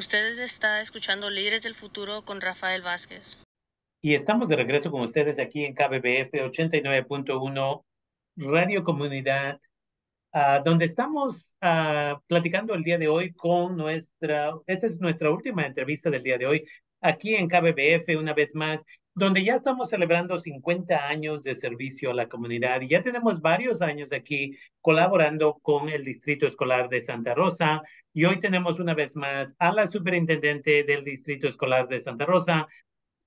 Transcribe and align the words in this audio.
Ustedes 0.00 0.38
está 0.38 0.80
escuchando 0.80 1.28
Líderes 1.28 1.62
del 1.62 1.74
Futuro 1.74 2.22
con 2.22 2.40
Rafael 2.40 2.80
Vázquez. 2.80 3.38
Y 4.00 4.14
estamos 4.14 4.48
de 4.48 4.56
regreso 4.56 4.90
con 4.90 5.02
ustedes 5.02 5.38
aquí 5.38 5.62
en 5.62 5.74
KBBF 5.74 6.32
89.1 6.32 7.84
Radio 8.36 8.82
Comunidad, 8.82 9.60
ah, 10.32 10.62
donde 10.64 10.86
estamos 10.86 11.54
ah, 11.60 12.18
platicando 12.26 12.72
el 12.72 12.82
día 12.82 12.96
de 12.96 13.08
hoy 13.08 13.34
con 13.34 13.76
nuestra, 13.76 14.54
esta 14.66 14.86
es 14.86 14.98
nuestra 15.00 15.30
última 15.30 15.66
entrevista 15.66 16.08
del 16.08 16.22
día 16.22 16.38
de 16.38 16.46
hoy, 16.46 16.66
aquí 17.02 17.34
en 17.34 17.46
KBBF 17.46 18.18
una 18.18 18.32
vez 18.32 18.54
más, 18.54 18.82
donde 19.14 19.44
ya 19.44 19.56
estamos 19.56 19.90
celebrando 19.90 20.38
50 20.38 21.08
años 21.08 21.42
de 21.42 21.54
servicio 21.54 22.10
a 22.10 22.14
la 22.14 22.28
comunidad 22.28 22.80
y 22.80 22.88
ya 22.88 23.02
tenemos 23.02 23.40
varios 23.40 23.82
años 23.82 24.12
aquí 24.12 24.56
colaborando 24.80 25.58
con 25.62 25.88
el 25.88 26.04
Distrito 26.04 26.46
Escolar 26.46 26.88
de 26.88 27.00
Santa 27.00 27.34
Rosa 27.34 27.82
y 28.12 28.24
hoy 28.24 28.40
tenemos 28.40 28.78
una 28.78 28.94
vez 28.94 29.16
más 29.16 29.54
a 29.58 29.72
la 29.72 29.88
superintendente 29.88 30.84
del 30.84 31.04
Distrito 31.04 31.48
Escolar 31.48 31.88
de 31.88 32.00
Santa 32.00 32.24
Rosa, 32.24 32.66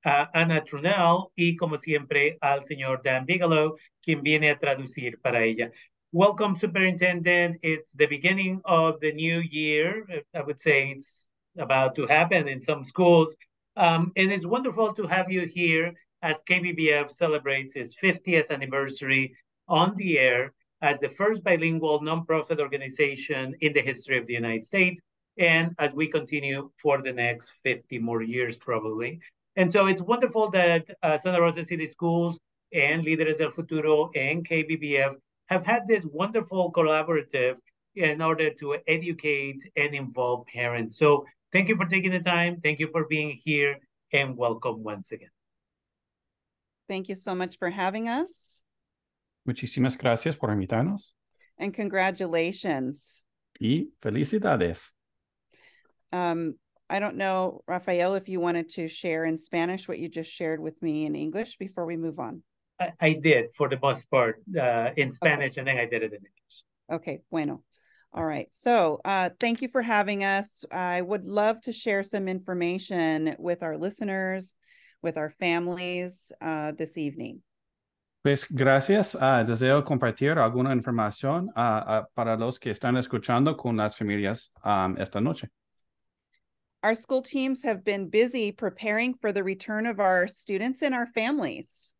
a 0.03 0.29
Ana 0.33 0.63
Trunell 0.63 1.29
y 1.35 1.55
como 1.55 1.77
siempre 1.77 2.37
al 2.41 2.65
señor 2.65 3.01
Dan 3.03 3.25
Bigelow, 3.25 3.77
quien 4.01 4.21
viene 4.21 4.49
a 4.49 4.59
traducir 4.59 5.19
para 5.21 5.43
ella. 5.43 5.71
Welcome, 6.11 6.55
Superintendent. 6.55 7.57
It's 7.63 7.93
the 7.93 8.05
beginning 8.07 8.61
of 8.65 8.99
the 8.99 9.13
new 9.13 9.41
year. 9.41 10.05
I 10.35 10.41
would 10.41 10.59
say 10.59 10.91
it's 10.91 11.29
about 11.57 11.95
to 11.95 12.05
happen 12.05 12.47
in 12.47 12.61
some 12.61 12.85
schools. 12.85 13.35
Um, 13.75 14.11
and 14.15 14.31
it's 14.31 14.45
wonderful 14.45 14.93
to 14.93 15.07
have 15.07 15.31
you 15.31 15.47
here 15.47 15.93
as 16.21 16.41
KBBF 16.49 17.11
celebrates 17.11 17.75
its 17.75 17.95
50th 17.95 18.49
anniversary 18.49 19.35
on 19.67 19.95
the 19.97 20.19
air 20.19 20.53
as 20.81 20.99
the 20.99 21.09
first 21.09 21.43
bilingual 21.43 22.01
nonprofit 22.01 22.59
organization 22.59 23.55
in 23.61 23.73
the 23.73 23.81
history 23.81 24.17
of 24.17 24.25
the 24.25 24.33
United 24.33 24.65
States. 24.65 25.01
And 25.37 25.73
as 25.79 25.93
we 25.93 26.07
continue 26.07 26.69
for 26.77 27.01
the 27.01 27.11
next 27.11 27.51
50 27.63 27.99
more 27.99 28.21
years, 28.21 28.57
probably. 28.57 29.19
And 29.55 29.71
so 29.71 29.87
it's 29.87 30.01
wonderful 30.01 30.49
that 30.51 30.85
uh, 31.01 31.17
Santa 31.17 31.41
Rosa 31.41 31.65
City 31.65 31.87
Schools 31.87 32.39
and 32.73 33.03
Líderes 33.03 33.37
del 33.37 33.51
Futuro 33.51 34.11
and 34.15 34.47
KBBF 34.47 35.15
have 35.47 35.65
had 35.65 35.87
this 35.87 36.05
wonderful 36.05 36.71
collaborative 36.71 37.55
in 37.95 38.21
order 38.21 38.49
to 38.55 38.77
educate 38.87 39.61
and 39.75 39.93
involve 39.93 40.45
parents. 40.47 40.97
So 40.97 41.25
thank 41.53 41.69
you 41.69 41.77
for 41.77 41.85
taking 41.85 42.11
the 42.11 42.19
time. 42.19 42.59
Thank 42.61 42.79
you 42.79 42.89
for 42.91 43.05
being 43.05 43.39
here 43.45 43.77
and 44.11 44.35
welcome 44.35 44.83
once 44.83 45.11
again. 45.11 45.29
Thank 46.89 47.07
you 47.07 47.15
so 47.15 47.33
much 47.33 47.57
for 47.57 47.69
having 47.69 48.09
us. 48.09 48.61
Muchísimas 49.47 49.97
gracias 49.97 50.35
por 50.35 50.49
invitarnos. 50.49 51.13
And 51.57 51.73
congratulations. 51.73 53.23
Y 53.59 53.87
felicidades. 54.01 54.91
Um, 56.11 56.55
I 56.89 56.99
don't 56.99 57.15
know, 57.15 57.63
Rafael, 57.67 58.15
if 58.15 58.27
you 58.27 58.39
wanted 58.39 58.69
to 58.71 58.87
share 58.87 59.25
in 59.25 59.37
Spanish 59.37 59.87
what 59.87 59.99
you 59.99 60.09
just 60.09 60.31
shared 60.31 60.59
with 60.59 60.81
me 60.81 61.05
in 61.05 61.15
English 61.15 61.57
before 61.57 61.85
we 61.85 61.97
move 61.97 62.19
on. 62.19 62.43
I, 62.79 62.91
I 62.99 63.13
did 63.13 63.53
for 63.55 63.69
the 63.69 63.79
most 63.81 64.09
part 64.09 64.41
uh, 64.59 64.89
in 64.97 65.11
Spanish, 65.11 65.53
okay. 65.53 65.61
and 65.61 65.67
then 65.67 65.77
I 65.77 65.85
did 65.85 66.03
it 66.03 66.11
in 66.11 66.19
English. 66.19 66.63
Okay, 66.91 67.21
bueno. 67.31 67.63
All 68.15 68.25
right. 68.25 68.47
So 68.51 69.01
uh, 69.03 69.31
thank 69.39 69.61
you 69.61 69.69
for 69.69 69.81
having 69.81 70.23
us. 70.23 70.63
I 70.71 71.01
would 71.01 71.25
love 71.25 71.61
to 71.61 71.73
share 71.73 72.03
some 72.03 72.27
information 72.27 73.35
with 73.39 73.63
our 73.63 73.75
listeners, 73.75 74.53
with 75.01 75.17
our 75.17 75.31
families 75.39 76.31
uh, 76.39 76.73
this 76.73 76.97
evening. 76.97 77.41
Pues 78.23 78.45
gracias. 78.45 79.15
Uh, 79.15 79.43
deseo 79.43 79.83
compartir 79.83 80.37
alguna 80.37 80.71
información 80.73 81.49
uh, 81.57 81.59
uh, 81.59 82.03
para 82.15 82.37
los 82.37 82.59
que 82.59 82.71
están 82.71 82.97
escuchando 82.97 83.57
con 83.57 83.77
las 83.77 83.97
familias 83.97 84.51
um, 84.63 84.95
esta 84.97 85.19
noche. 85.19 85.49
Our 86.83 86.95
school 86.95 87.21
teams 87.21 87.63
have 87.63 87.83
been 87.83 88.09
busy 88.09 88.51
preparing 88.51 89.15
for 89.15 89.31
the 89.31 89.43
return 89.43 89.87
of 89.87 89.99
our 89.99 90.27
students 90.27 90.83
and 90.83 90.93
our 90.93 91.07
families. 91.07 91.93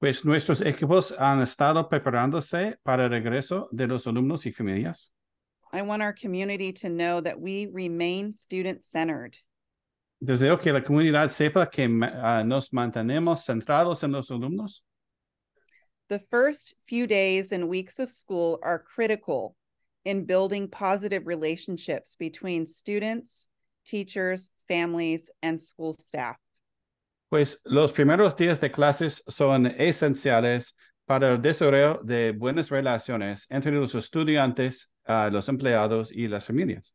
Pues 0.00 0.24
nuestros 0.24 0.60
equipos 0.60 1.12
han 1.18 1.40
estado 1.40 1.88
preparándose 1.88 2.76
para 2.82 3.04
el 3.04 3.10
regreso 3.10 3.68
de 3.72 3.86
los 3.86 4.06
alumnos 4.06 4.44
y 4.44 4.52
familias. 4.52 5.10
I 5.76 5.82
want 5.82 6.00
our 6.00 6.14
community 6.14 6.72
to 6.72 6.88
know 6.88 7.20
that 7.20 7.38
we 7.38 7.66
remain 7.70 8.32
student-centered. 8.32 9.36
Deseo 10.24 10.58
que 10.58 10.72
la 10.72 10.80
comunidad 10.80 11.30
sepa 11.30 11.70
que 11.70 11.84
uh, 11.84 12.42
nos 12.42 12.70
mantenemos 12.70 13.44
centrados 13.44 14.02
en 14.02 14.12
los 14.12 14.30
alumnos. 14.30 14.80
The 16.08 16.20
first 16.30 16.74
few 16.86 17.06
days 17.06 17.52
and 17.52 17.68
weeks 17.68 17.98
of 17.98 18.10
school 18.10 18.58
are 18.62 18.78
critical 18.78 19.54
in 20.06 20.24
building 20.24 20.66
positive 20.66 21.26
relationships 21.26 22.16
between 22.16 22.64
students, 22.64 23.48
teachers, 23.84 24.50
families, 24.68 25.30
and 25.42 25.60
school 25.60 25.92
staff. 25.92 26.36
Pues 27.30 27.58
los 27.66 27.92
primeros 27.92 28.34
días 28.34 28.60
de 28.60 28.70
clases 28.70 29.20
son 29.28 29.66
esenciales 29.78 30.72
para 31.06 31.32
el 31.32 31.42
desarrollo 31.42 32.02
de 32.02 32.32
buenas 32.32 32.70
relaciones 32.70 33.46
entre 33.50 33.72
los 33.72 33.94
estudiantes, 33.94 34.88
los 35.06 35.48
empleados 35.48 36.10
y 36.12 36.28
las 36.28 36.46
familias. 36.46 36.92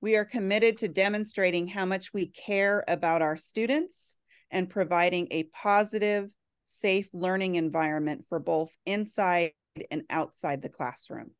We 0.00 0.16
are 0.16 0.24
committed 0.24 0.78
to 0.78 0.88
demonstrating 0.88 1.66
how 1.66 1.84
much 1.84 2.12
we 2.12 2.26
care 2.26 2.84
about 2.86 3.20
our 3.20 3.36
students 3.36 4.16
and 4.50 4.70
providing 4.70 5.26
a 5.32 5.44
positive, 5.44 6.32
safe 6.64 7.08
learning 7.12 7.56
environment 7.56 8.26
for 8.28 8.38
both 8.38 8.70
inside 8.86 9.52
and 9.90 10.04
outside 10.08 10.62
the 10.62 10.68
classroom. 10.68 11.32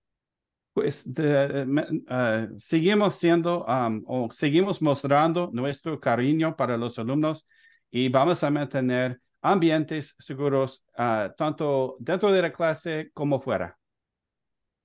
pues 0.79 1.03
de, 1.13 1.65
uh, 2.09 2.57
seguimos 2.57 3.17
siendo 3.17 3.65
um, 3.65 4.05
o 4.07 4.29
seguimos 4.31 4.81
mostrando 4.81 5.51
nuestro 5.53 5.99
cariño 5.99 6.57
para 6.57 6.77
los 6.77 6.99
alumnos 6.99 7.47
y 7.91 8.09
vamos 8.09 8.45
a 8.45 8.51
mantener 8.51 9.21
ambientes 9.43 10.15
seguros 10.21 10.85
uh, 10.97 11.35
tanto 11.37 11.97
dentro 11.99 12.31
de 12.31 12.43
la 12.43 12.53
clase 12.53 13.11
como 13.13 13.41
fuera. 13.41 13.77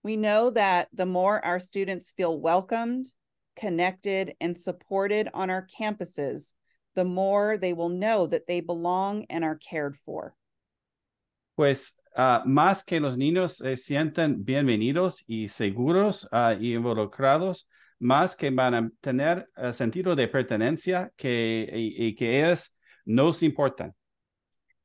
We 0.03 0.17
know 0.17 0.49
that 0.51 0.89
the 0.93 1.05
more 1.05 1.43
our 1.45 1.59
students 1.59 2.11
feel 2.11 2.39
welcomed, 2.39 3.05
connected, 3.55 4.35
and 4.41 4.57
supported 4.57 5.29
on 5.33 5.49
our 5.49 5.65
campuses, 5.67 6.53
the 6.95 7.05
more 7.05 7.57
they 7.57 7.73
will 7.73 7.89
know 7.89 8.27
that 8.27 8.45
they 8.47 8.59
belong 8.59 9.25
and 9.29 9.43
are 9.43 9.57
cared 9.57 9.97
for. 10.05 10.35
Pues 11.55 11.93
Uh, 12.15 12.43
más 12.45 12.83
que 12.83 12.99
los 12.99 13.17
niños 13.17 13.57
se 13.57 13.75
sienten 13.75 14.45
bienvenidos 14.45 15.23
y 15.25 15.47
seguros 15.49 16.27
uh, 16.31 16.55
y 16.59 16.75
involucrados, 16.75 17.67
más 17.99 18.35
que 18.35 18.51
van 18.51 18.75
a 18.75 18.91
tener 19.01 19.49
uh, 19.57 19.73
sentido 19.73 20.15
de 20.15 20.27
pertenencia 20.27 21.11
que, 21.17 21.67
y, 21.73 22.07
y, 22.07 22.15
que 22.15 22.39
ellos 22.39 22.71
nos 23.05 23.41
importan. 23.41 23.95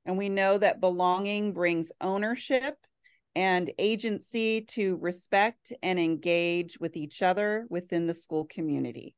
And 0.06 0.16
we 0.16 0.30
know 0.30 0.56
that 0.56 0.80
belonging 0.80 1.52
brings 1.52 1.92
ownership 2.00 2.78
and 3.34 3.70
agency 3.78 4.62
to 4.62 4.96
respect 5.00 5.72
and 5.82 5.98
engage 5.98 6.78
with 6.80 6.96
each 6.96 7.22
other 7.22 7.66
within 7.68 8.06
the 8.06 8.14
school 8.14 8.46
community. 8.46 9.14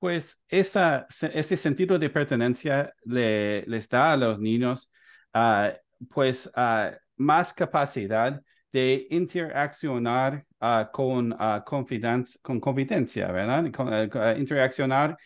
Pues 0.00 0.36
esa, 0.50 1.06
ese 1.34 1.56
sentido 1.56 1.98
de 1.98 2.10
pertenencia 2.10 2.90
le, 3.06 3.64
les 3.66 3.88
da 3.88 4.12
a 4.12 4.16
los 4.16 4.38
niños, 4.38 4.88
pues 6.10 6.48
más 7.16 7.52
capacidad 7.54 8.40
de 8.72 9.06
interaccionar 9.10 10.44
uh, 10.60 10.84
con, 10.92 11.32
uh, 11.32 11.60
confidencia, 11.64 12.38
con 12.42 12.60
confidencia, 12.60 13.32
¿verdad? 13.32 13.72
Con, 13.72 13.88
uh, 13.88 14.36
interaccionar 14.36 15.16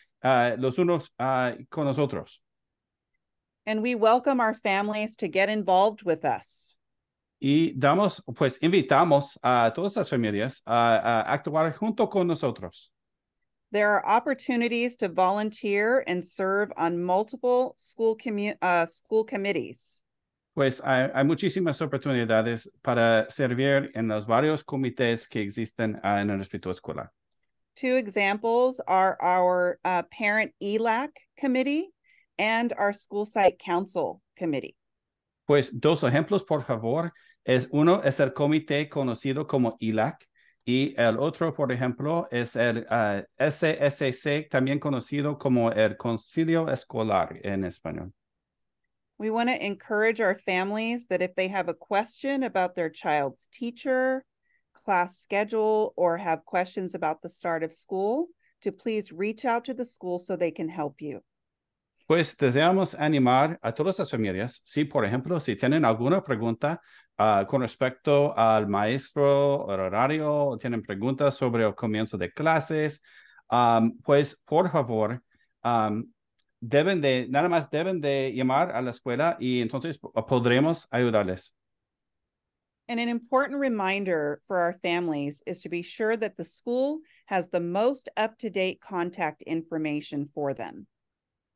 los 0.57 0.77
unos 0.77 1.11
con 1.69 1.85
los 1.85 1.97
otros. 1.97 2.41
And 3.65 3.81
we 3.81 3.95
welcome 3.95 4.39
our 4.39 4.53
families 4.53 5.17
to 5.17 5.27
get 5.27 5.49
involved 5.49 6.03
with 6.03 6.23
us. 6.23 6.77
Y 7.43 7.73
damos, 7.75 8.23
pues 8.35 8.59
invitamos 8.61 9.39
a 9.41 9.71
todas 9.73 9.95
las 9.95 10.07
familias 10.07 10.61
a, 10.63 10.95
a 10.95 11.33
actuar 11.33 11.73
junto 11.75 12.07
con 12.07 12.27
nosotros. 12.27 12.91
There 13.71 13.87
are 13.87 14.05
opportunities 14.05 14.95
to 14.97 15.09
volunteer 15.09 16.03
and 16.05 16.23
serve 16.23 16.71
on 16.77 17.01
multiple 17.01 17.73
school, 17.77 18.15
commu- 18.15 18.57
uh, 18.61 18.85
school 18.85 19.23
committees. 19.23 20.03
Pues 20.53 20.81
hay, 20.81 21.09
hay, 21.15 21.23
muchísimas 21.23 21.81
oportunidades 21.81 22.69
para 22.83 23.25
servir 23.29 23.89
en 23.95 24.09
los 24.09 24.27
varios 24.27 24.63
comités 24.63 25.27
que 25.27 25.41
existen 25.41 25.99
uh, 26.03 26.17
en 26.17 26.29
el 26.29 26.37
distrito 26.37 26.69
escolar. 26.69 27.11
Two 27.75 27.95
examples 27.95 28.79
are 28.87 29.17
our 29.19 29.79
uh, 29.83 30.03
parent 30.11 30.51
ELAC 30.61 31.09
committee 31.39 31.91
and 32.37 32.73
our 32.77 32.93
school 32.93 33.25
site 33.25 33.57
council 33.57 34.21
committee. 34.37 34.75
Pues 35.47 35.71
dos 35.71 36.03
ejemplos, 36.03 36.45
por 36.45 36.63
favor. 36.63 37.11
Es 37.43 37.67
uno 37.71 38.01
es 38.03 38.19
el 38.19 38.33
comité 38.33 38.87
conocido 38.89 39.47
como 39.47 39.77
ELAC 39.79 40.27
y 40.63 40.93
el 40.97 41.17
otro, 41.17 41.53
por 41.53 41.71
ejemplo, 41.71 42.27
es 42.31 42.55
el 42.55 42.85
uh, 42.89 43.23
SSC, 43.37 44.47
también 44.49 44.79
conocido 44.79 45.39
como 45.39 45.71
el 45.71 45.97
Concilio 45.97 46.69
Escolar 46.69 47.39
en 47.43 47.65
español. 47.65 48.13
We 49.17 49.29
want 49.29 49.49
to 49.49 49.65
encourage 49.65 50.19
our 50.19 50.35
families 50.35 51.07
that 51.07 51.21
if 51.21 51.35
they 51.35 51.47
have 51.47 51.69
a 51.69 51.75
question 51.75 52.43
about 52.43 52.75
their 52.75 52.89
child's 52.89 53.47
teacher, 53.51 54.23
class 54.73 55.17
schedule, 55.17 55.93
or 55.95 56.17
have 56.17 56.43
questions 56.45 56.95
about 56.95 57.21
the 57.21 57.29
start 57.29 57.63
of 57.63 57.71
school, 57.71 58.29
to 58.61 58.71
please 58.71 59.11
reach 59.11 59.45
out 59.45 59.63
to 59.65 59.73
the 59.73 59.85
school 59.85 60.19
so 60.19 60.35
they 60.35 60.51
can 60.51 60.69
help 60.69 61.01
you. 61.01 61.21
Pues 62.07 62.35
deseamos 62.35 62.95
animar 62.99 63.57
a 63.61 63.71
todas 63.71 63.97
las 63.99 64.11
familias, 64.11 64.61
si 64.65 64.83
por 64.83 65.05
ejemplo, 65.05 65.39
si 65.39 65.55
tienen 65.55 65.85
alguna 65.85 66.21
pregunta 66.21 66.81
uh, 67.21 67.45
con 67.45 67.61
respecto 67.61 68.33
al 68.35 68.67
maestro 68.67 69.65
horario, 69.65 70.57
tienen 70.59 70.81
preguntas 70.81 71.35
sobre 71.35 71.63
el 71.63 71.75
comienzo 71.75 72.17
de 72.17 72.31
clases, 72.31 73.01
um, 73.51 73.97
pues 74.03 74.35
por 74.45 74.71
favor, 74.71 75.21
um, 75.63 76.11
deben 76.59 77.01
de, 77.01 77.27
nada 77.29 77.47
más 77.47 77.69
deben 77.69 78.01
de 78.01 78.33
llamar 78.33 78.71
a 78.71 78.81
la 78.81 78.91
escuela 78.91 79.37
y 79.39 79.61
entonces 79.61 79.99
podremos 79.99 80.87
ayudarles. 80.89 81.53
And 82.87 82.99
an 82.99 83.07
important 83.07 83.59
reminder 83.59 84.41
for 84.47 84.57
our 84.57 84.77
families 84.81 85.41
is 85.45 85.61
to 85.61 85.69
be 85.69 85.81
sure 85.81 86.17
that 86.17 86.35
the 86.35 86.43
school 86.43 86.99
has 87.27 87.49
the 87.49 87.59
most 87.59 88.09
up 88.17 88.37
to 88.39 88.49
date 88.49 88.81
contact 88.81 89.43
information 89.43 90.27
for 90.33 90.53
them. 90.53 90.87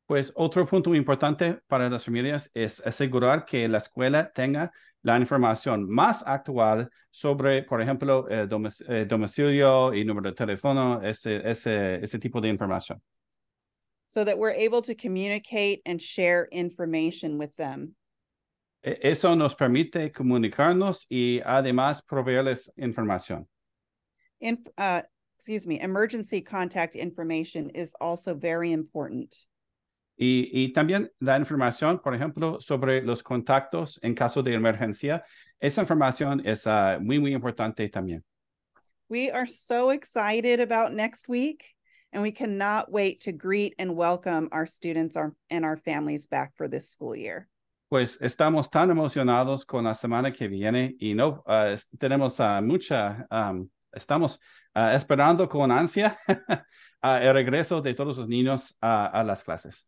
Pues 0.06 0.32
otro 0.36 0.64
punto 0.64 0.90
muy 0.90 0.98
importante 0.98 1.58
para 1.66 1.90
las 1.90 2.04
familias 2.04 2.48
es 2.54 2.80
asegurar 2.86 3.44
que 3.44 3.66
la 3.68 3.78
escuela 3.78 4.32
tenga 4.32 4.72
la 5.02 5.18
información 5.18 5.88
más 5.88 6.22
actual 6.24 6.88
sobre, 7.10 7.64
por 7.64 7.82
ejemplo, 7.82 8.28
eh, 8.30 8.46
domic 8.46 8.74
eh, 8.88 9.04
domicilio 9.04 9.92
y 9.92 10.04
número 10.04 10.30
de 10.30 10.36
teléfono, 10.36 11.02
ese, 11.02 11.48
ese, 11.48 11.96
ese 11.96 12.18
tipo 12.20 12.40
de 12.40 12.48
información. 12.48 13.00
So 14.06 14.24
that 14.24 14.38
we're 14.38 14.54
able 14.54 14.80
to 14.82 14.94
communicate 14.94 15.82
and 15.84 16.00
share 16.00 16.46
information 16.52 17.38
with 17.38 17.56
them. 17.56 17.96
Eso 18.82 19.34
nos 19.34 19.56
permite 19.56 20.12
comunicarnos 20.12 21.06
y 21.10 21.40
además 21.44 22.02
proveerles 22.02 22.70
información. 22.76 23.48
In, 24.40 24.58
uh, 24.78 25.02
excuse 25.36 25.66
me, 25.66 25.80
emergency 25.80 26.40
contact 26.40 26.94
information 26.94 27.70
is 27.70 27.94
also 28.00 28.34
very 28.34 28.70
important. 28.70 29.34
Y, 30.18 30.48
y, 30.50 30.72
también 30.72 31.12
la 31.20 31.38
información, 31.38 32.00
por 32.00 32.14
ejemplo, 32.14 32.58
sobre 32.60 33.02
los 33.02 33.22
contactos 33.22 34.00
en 34.02 34.14
caso 34.14 34.42
de 34.42 34.54
emergencia. 34.54 35.22
Esa 35.60 35.82
información 35.82 36.40
es 36.44 36.64
uh, 36.66 36.98
muy, 37.00 37.18
muy 37.18 37.34
importante 37.34 37.86
también. 37.90 38.24
We 39.08 39.30
are 39.30 39.46
so 39.46 39.90
excited 39.90 40.60
about 40.60 40.92
next 40.92 41.28
week, 41.28 41.76
and 42.12 42.22
we 42.22 42.32
cannot 42.32 42.90
wait 42.90 43.20
to 43.24 43.32
greet 43.32 43.74
and 43.78 43.94
welcome 43.94 44.48
our 44.52 44.66
students 44.66 45.16
and 45.16 45.64
our 45.64 45.76
families 45.76 46.26
back 46.26 46.54
for 46.56 46.66
this 46.66 46.88
school 46.88 47.14
year. 47.14 47.48
Pues 47.90 48.18
estamos 48.20 48.70
tan 48.70 48.90
emocionados 48.90 49.66
con 49.66 49.84
la 49.84 49.94
semana 49.94 50.32
que 50.32 50.48
viene 50.48 50.96
y 50.98 51.14
no 51.14 51.44
uh, 51.46 51.76
tenemos 51.98 52.40
uh, 52.40 52.60
mucha, 52.62 53.26
um, 53.30 53.68
estamos 53.94 54.40
esperando 54.74 55.48
con 55.48 55.70
ansia 55.70 56.18
el 57.02 57.32
regreso 57.32 57.80
de 57.80 57.94
todos 57.94 58.18
los 58.18 58.28
niños 58.28 58.76
a 58.80 59.22
las 59.24 59.44
clases. 59.44 59.86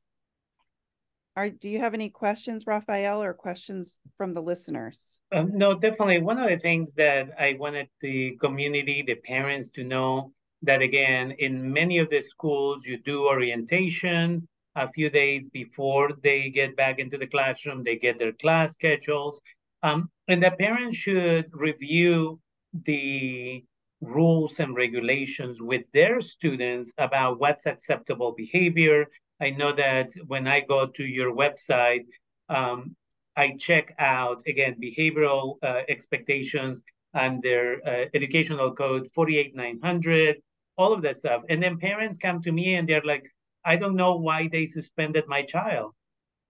Are, 1.39 1.51
do 1.51 1.69
you 1.69 1.79
have 1.79 1.95
any 1.95 2.11
questions, 2.11 2.67
Rafael, 2.67 3.23
or 3.23 3.33
questions 3.33 4.01
from 4.17 4.35
the 4.35 4.43
listeners? 4.43 5.21
Um, 5.31 5.57
no, 5.57 5.73
definitely. 5.73 6.21
One 6.21 6.37
of 6.37 6.49
the 6.49 6.59
things 6.59 6.93
that 6.95 7.29
I 7.39 7.57
wanted 7.61 7.87
the 8.01 8.37
community, 8.41 9.03
the 9.03 9.15
parents 9.15 9.71
to 9.77 9.85
know 9.85 10.33
that 10.63 10.83
again, 10.83 11.31
in 11.39 11.73
many 11.73 11.99
of 11.99 12.09
the 12.09 12.23
schools, 12.23 12.85
you 12.85 12.99
do 12.99 13.29
orientation 13.29 14.49
a 14.75 14.91
few 14.91 15.11
days 15.11 15.49
before 15.49 16.11
they 16.25 16.51
get 16.51 16.75
back 16.75 16.99
into 16.99 17.17
the 17.17 17.29
classroom, 17.29 17.85
they 17.85 17.95
get 17.95 18.19
their 18.19 18.33
class 18.33 18.73
schedules. 18.73 19.41
Um, 19.85 20.11
and 20.27 20.43
the 20.43 20.51
parents 20.51 20.97
should 20.97 21.47
review 21.53 22.41
the 22.85 23.63
rules 24.01 24.59
and 24.59 24.75
regulations 24.75 25.63
with 25.63 25.85
their 25.95 26.21
students 26.21 26.93
about 26.99 27.39
what's 27.39 27.67
acceptable 27.67 28.33
behavior, 28.33 29.07
I 29.41 29.51
know 29.51 29.73
that 29.73 30.13
when 30.27 30.47
I 30.47 30.61
go 30.61 30.87
to 30.87 31.05
your 31.05 31.33
website, 31.33 32.07
um, 32.49 32.97
I 33.37 33.55
check 33.59 33.95
out 33.99 34.43
again 34.47 34.77
behavioral 34.83 35.57
uh, 35.63 35.83
expectations 35.89 36.83
and 37.15 37.43
their 37.43 37.87
uh, 37.87 38.07
educational 38.15 38.75
code 38.75 39.09
48900, 39.15 40.43
all 40.77 40.93
of 40.93 41.03
that 41.03 41.19
stuff. 41.19 41.43
And 41.49 41.63
then 41.63 41.79
parents 41.79 42.19
come 42.19 42.43
to 42.43 42.53
me 42.53 42.75
and 42.75 42.89
they're 42.89 43.03
like, 43.03 43.31
I 43.65 43.77
don't 43.77 43.97
know 43.97 44.17
why 44.17 44.49
they 44.51 44.67
suspended 44.67 45.25
my 45.29 45.43
child. 45.43 45.93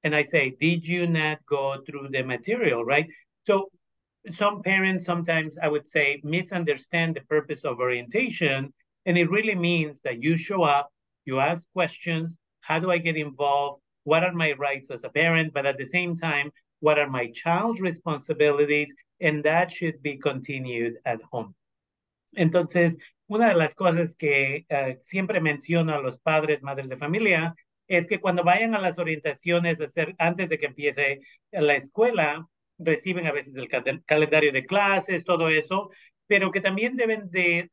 And 0.05 0.15
I 0.15 0.23
say, 0.23 0.57
Did 0.61 0.87
you 0.87 1.07
not 1.07 1.39
go 1.47 1.77
through 1.85 2.09
the 2.11 2.23
material, 2.23 2.85
right? 2.85 3.09
So 3.47 3.69
some 4.31 4.63
parents 4.63 5.05
sometimes 5.05 5.59
I 5.59 5.69
would 5.69 5.89
say 5.89 6.21
misunderstand 6.25 7.17
the 7.17 7.23
purpose 7.23 7.65
of 7.65 7.81
orientation. 7.81 8.73
And 9.07 9.17
it 9.17 9.31
really 9.31 9.55
means 9.55 10.01
that 10.03 10.23
you 10.23 10.37
show 10.37 10.63
up, 10.63 10.91
you 11.25 11.41
ask 11.41 11.67
questions, 11.73 12.39
how 12.69 12.79
do 12.79 12.91
I 12.91 12.99
get 12.99 13.17
involved? 13.17 13.81
What 14.05 14.23
are 14.23 14.33
my 14.33 14.53
rights 14.53 14.91
as 14.91 15.03
a 15.05 15.09
parent? 15.09 15.55
But 15.55 15.67
at 15.67 15.79
the 15.79 15.87
same 15.87 16.17
time, 16.17 16.51
what 16.81 16.99
are 16.99 17.09
my 17.09 17.27
child's 17.31 17.81
responsibilities? 17.81 18.95
And 19.21 19.43
that 19.45 19.73
should 19.73 20.03
be 20.03 20.19
continued 20.19 20.95
at 21.05 21.21
home. 21.33 21.55
Entonces, 22.37 22.97
una 23.27 23.49
de 23.49 23.55
las 23.55 23.75
cosas 23.75 24.15
que 24.17 24.67
uh, 24.71 24.95
siempre 25.01 25.41
menciono 25.41 25.95
a 25.95 26.03
los 26.03 26.19
padres, 26.19 26.63
madres 26.63 26.89
de 26.89 26.97
familia, 26.99 27.55
es 27.89 28.07
que 28.07 28.21
cuando 28.21 28.45
vayan 28.45 28.75
a 28.75 28.81
las 28.81 28.99
orientaciones 28.99 29.81
hacer, 29.81 30.15
antes 30.19 30.51
de 30.51 30.59
que 30.59 30.67
empiece 30.67 31.21
la 31.51 31.75
escuela, 31.75 32.47
reciben 32.79 33.27
a 33.27 33.33
veces 33.33 33.57
el 33.57 33.69
cal 33.69 34.03
calendario 34.05 34.53
de 34.53 34.67
clases, 34.67 35.25
todo 35.25 35.49
eso, 35.49 35.91
pero 36.27 36.51
que 36.51 36.61
también 36.61 36.97
deben 36.97 37.31
de 37.31 37.71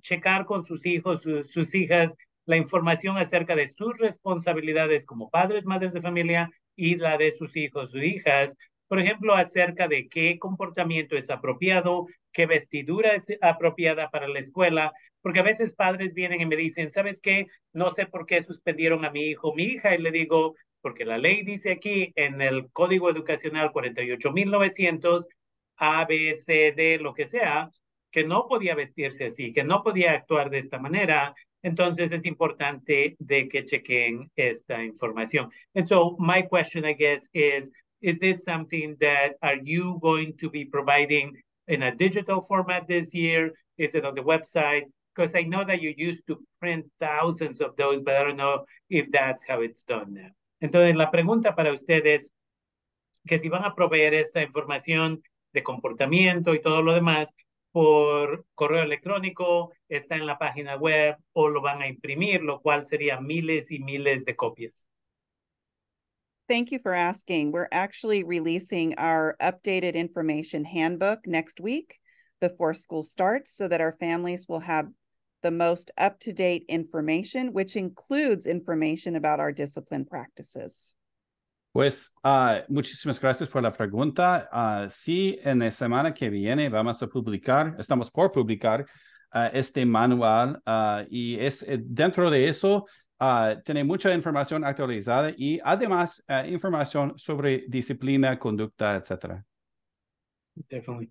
checar 0.00 0.46
con 0.46 0.66
sus 0.66 0.84
hijos, 0.84 1.22
sus, 1.22 1.52
sus 1.52 1.74
hijas, 1.76 2.16
la 2.46 2.56
información 2.56 3.18
acerca 3.18 3.54
de 3.56 3.68
sus 3.68 3.96
responsabilidades 3.98 5.04
como 5.04 5.30
padres, 5.30 5.64
madres 5.64 5.92
de 5.92 6.02
familia 6.02 6.50
y 6.76 6.96
la 6.96 7.16
de 7.18 7.32
sus 7.32 7.56
hijos 7.56 7.94
o 7.94 7.98
hijas. 7.98 8.56
Por 8.88 8.98
ejemplo, 8.98 9.34
acerca 9.34 9.88
de 9.88 10.08
qué 10.08 10.38
comportamiento 10.38 11.16
es 11.16 11.30
apropiado, 11.30 12.06
qué 12.32 12.46
vestidura 12.46 13.14
es 13.14 13.26
apropiada 13.40 14.10
para 14.10 14.28
la 14.28 14.40
escuela, 14.40 14.92
porque 15.22 15.40
a 15.40 15.44
veces 15.44 15.72
padres 15.72 16.14
vienen 16.14 16.40
y 16.40 16.46
me 16.46 16.56
dicen, 16.56 16.90
¿sabes 16.90 17.18
qué? 17.22 17.46
No 17.72 17.90
sé 17.92 18.06
por 18.06 18.26
qué 18.26 18.42
suspendieron 18.42 19.04
a 19.04 19.10
mi 19.10 19.22
hijo 19.28 19.54
mi 19.54 19.64
hija, 19.64 19.94
y 19.94 19.98
le 19.98 20.10
digo, 20.10 20.54
porque 20.82 21.04
la 21.04 21.16
ley 21.16 21.42
dice 21.42 21.72
aquí 21.72 22.12
en 22.16 22.42
el 22.42 22.70
Código 22.72 23.08
Educacional 23.08 23.72
48.900, 23.72 25.26
A, 25.76 26.04
B, 26.04 26.34
C, 26.34 26.72
D, 26.76 26.98
lo 26.98 27.14
que 27.14 27.26
sea, 27.26 27.70
que 28.10 28.24
no 28.24 28.46
podía 28.46 28.74
vestirse 28.74 29.26
así, 29.26 29.52
que 29.52 29.64
no 29.64 29.82
podía 29.82 30.12
actuar 30.12 30.50
de 30.50 30.58
esta 30.58 30.78
manera, 30.78 31.34
entonces 31.62 32.12
es 32.12 32.24
importante 32.24 33.16
de 33.18 33.48
que 33.48 33.64
chequen 33.64 34.30
esta 34.36 34.82
información. 34.82 35.50
And 35.74 35.86
so 35.86 36.16
my 36.18 36.42
question, 36.42 36.84
I 36.84 36.94
guess, 36.94 37.28
is, 37.32 37.70
is 38.00 38.18
this 38.18 38.44
something 38.44 38.96
that 39.00 39.36
are 39.42 39.58
you 39.62 39.98
going 40.00 40.36
to 40.38 40.50
be 40.50 40.64
providing 40.64 41.36
in 41.68 41.82
a 41.82 41.94
digital 41.94 42.42
format 42.42 42.86
this 42.88 43.12
year? 43.12 43.52
Is 43.78 43.94
it 43.94 44.04
on 44.04 44.14
the 44.14 44.22
website? 44.22 44.84
Because 45.14 45.34
I 45.34 45.42
know 45.42 45.64
that 45.64 45.80
you 45.80 45.94
used 45.96 46.26
to 46.26 46.38
print 46.60 46.86
thousands 46.98 47.60
of 47.60 47.76
those, 47.76 48.02
but 48.02 48.16
I 48.16 48.24
don't 48.24 48.36
know 48.36 48.64
if 48.90 49.10
that's 49.12 49.44
how 49.46 49.60
it's 49.60 49.82
done 49.84 50.14
now. 50.14 50.30
Entonces, 50.60 50.96
la 50.96 51.10
pregunta 51.10 51.54
para 51.54 51.72
ustedes, 51.72 52.32
que 53.26 53.38
si 53.38 53.48
van 53.48 53.64
a 53.64 53.74
proveer 53.74 54.14
esta 54.14 54.42
información 54.42 55.22
de 55.52 55.62
comportamiento 55.62 56.54
y 56.54 56.60
todo 56.60 56.82
lo 56.82 56.94
demás, 56.94 57.34
por 57.72 58.44
correo 58.54 58.82
electrónico, 58.82 59.72
está 59.88 60.16
en 60.16 60.26
la 60.26 60.38
página 60.38 60.76
web 60.76 61.16
o 61.32 61.48
lo 61.48 61.60
van 61.60 61.82
a 61.82 61.88
imprimir, 61.88 62.42
lo 62.42 62.60
cual 62.60 62.86
sería 62.86 63.20
miles 63.20 63.70
y 63.70 63.78
miles 63.80 64.24
de 64.24 64.36
copias. 64.36 64.86
Thank 66.48 66.70
you 66.70 66.78
for 66.80 66.92
asking. 66.92 67.50
We're 67.50 67.68
actually 67.72 68.24
releasing 68.24 68.94
our 68.98 69.36
updated 69.40 69.94
information 69.94 70.64
handbook 70.64 71.26
next 71.26 71.60
week 71.60 71.98
before 72.40 72.74
school 72.74 73.02
starts 73.02 73.56
so 73.56 73.68
that 73.68 73.80
our 73.80 73.96
families 73.98 74.46
will 74.48 74.60
have 74.60 74.88
the 75.42 75.50
most 75.50 75.90
up-to-date 75.96 76.64
information, 76.68 77.52
which 77.52 77.76
includes 77.76 78.46
information 78.46 79.16
about 79.16 79.40
our 79.40 79.50
discipline 79.50 80.04
practices. 80.04 80.94
Pues 81.72 82.12
uh, 82.22 82.60
muchísimas 82.68 83.18
gracias 83.18 83.48
por 83.48 83.62
la 83.62 83.72
pregunta. 83.72 84.48
Uh, 84.52 84.90
sí, 84.90 85.38
en 85.42 85.60
la 85.60 85.70
semana 85.70 86.12
que 86.12 86.28
viene 86.28 86.68
vamos 86.68 87.02
a 87.02 87.06
publicar, 87.06 87.74
estamos 87.78 88.10
por 88.10 88.30
publicar 88.30 88.82
uh, 89.34 89.48
este 89.54 89.86
manual 89.86 90.62
y 91.08 91.38
es 91.40 91.62
eh, 91.62 91.80
dentro 91.82 92.30
de 92.30 92.48
eso 92.48 92.84
tiene 93.64 93.84
mucha 93.84 94.12
información 94.12 94.64
actualizada 94.64 95.32
y 95.36 95.60
además 95.62 96.24
información 96.44 97.14
sobre 97.16 97.64
disciplina, 97.68 98.36
conducta, 98.36 98.96
etc. 98.96 99.44
Definitely. 100.68 101.08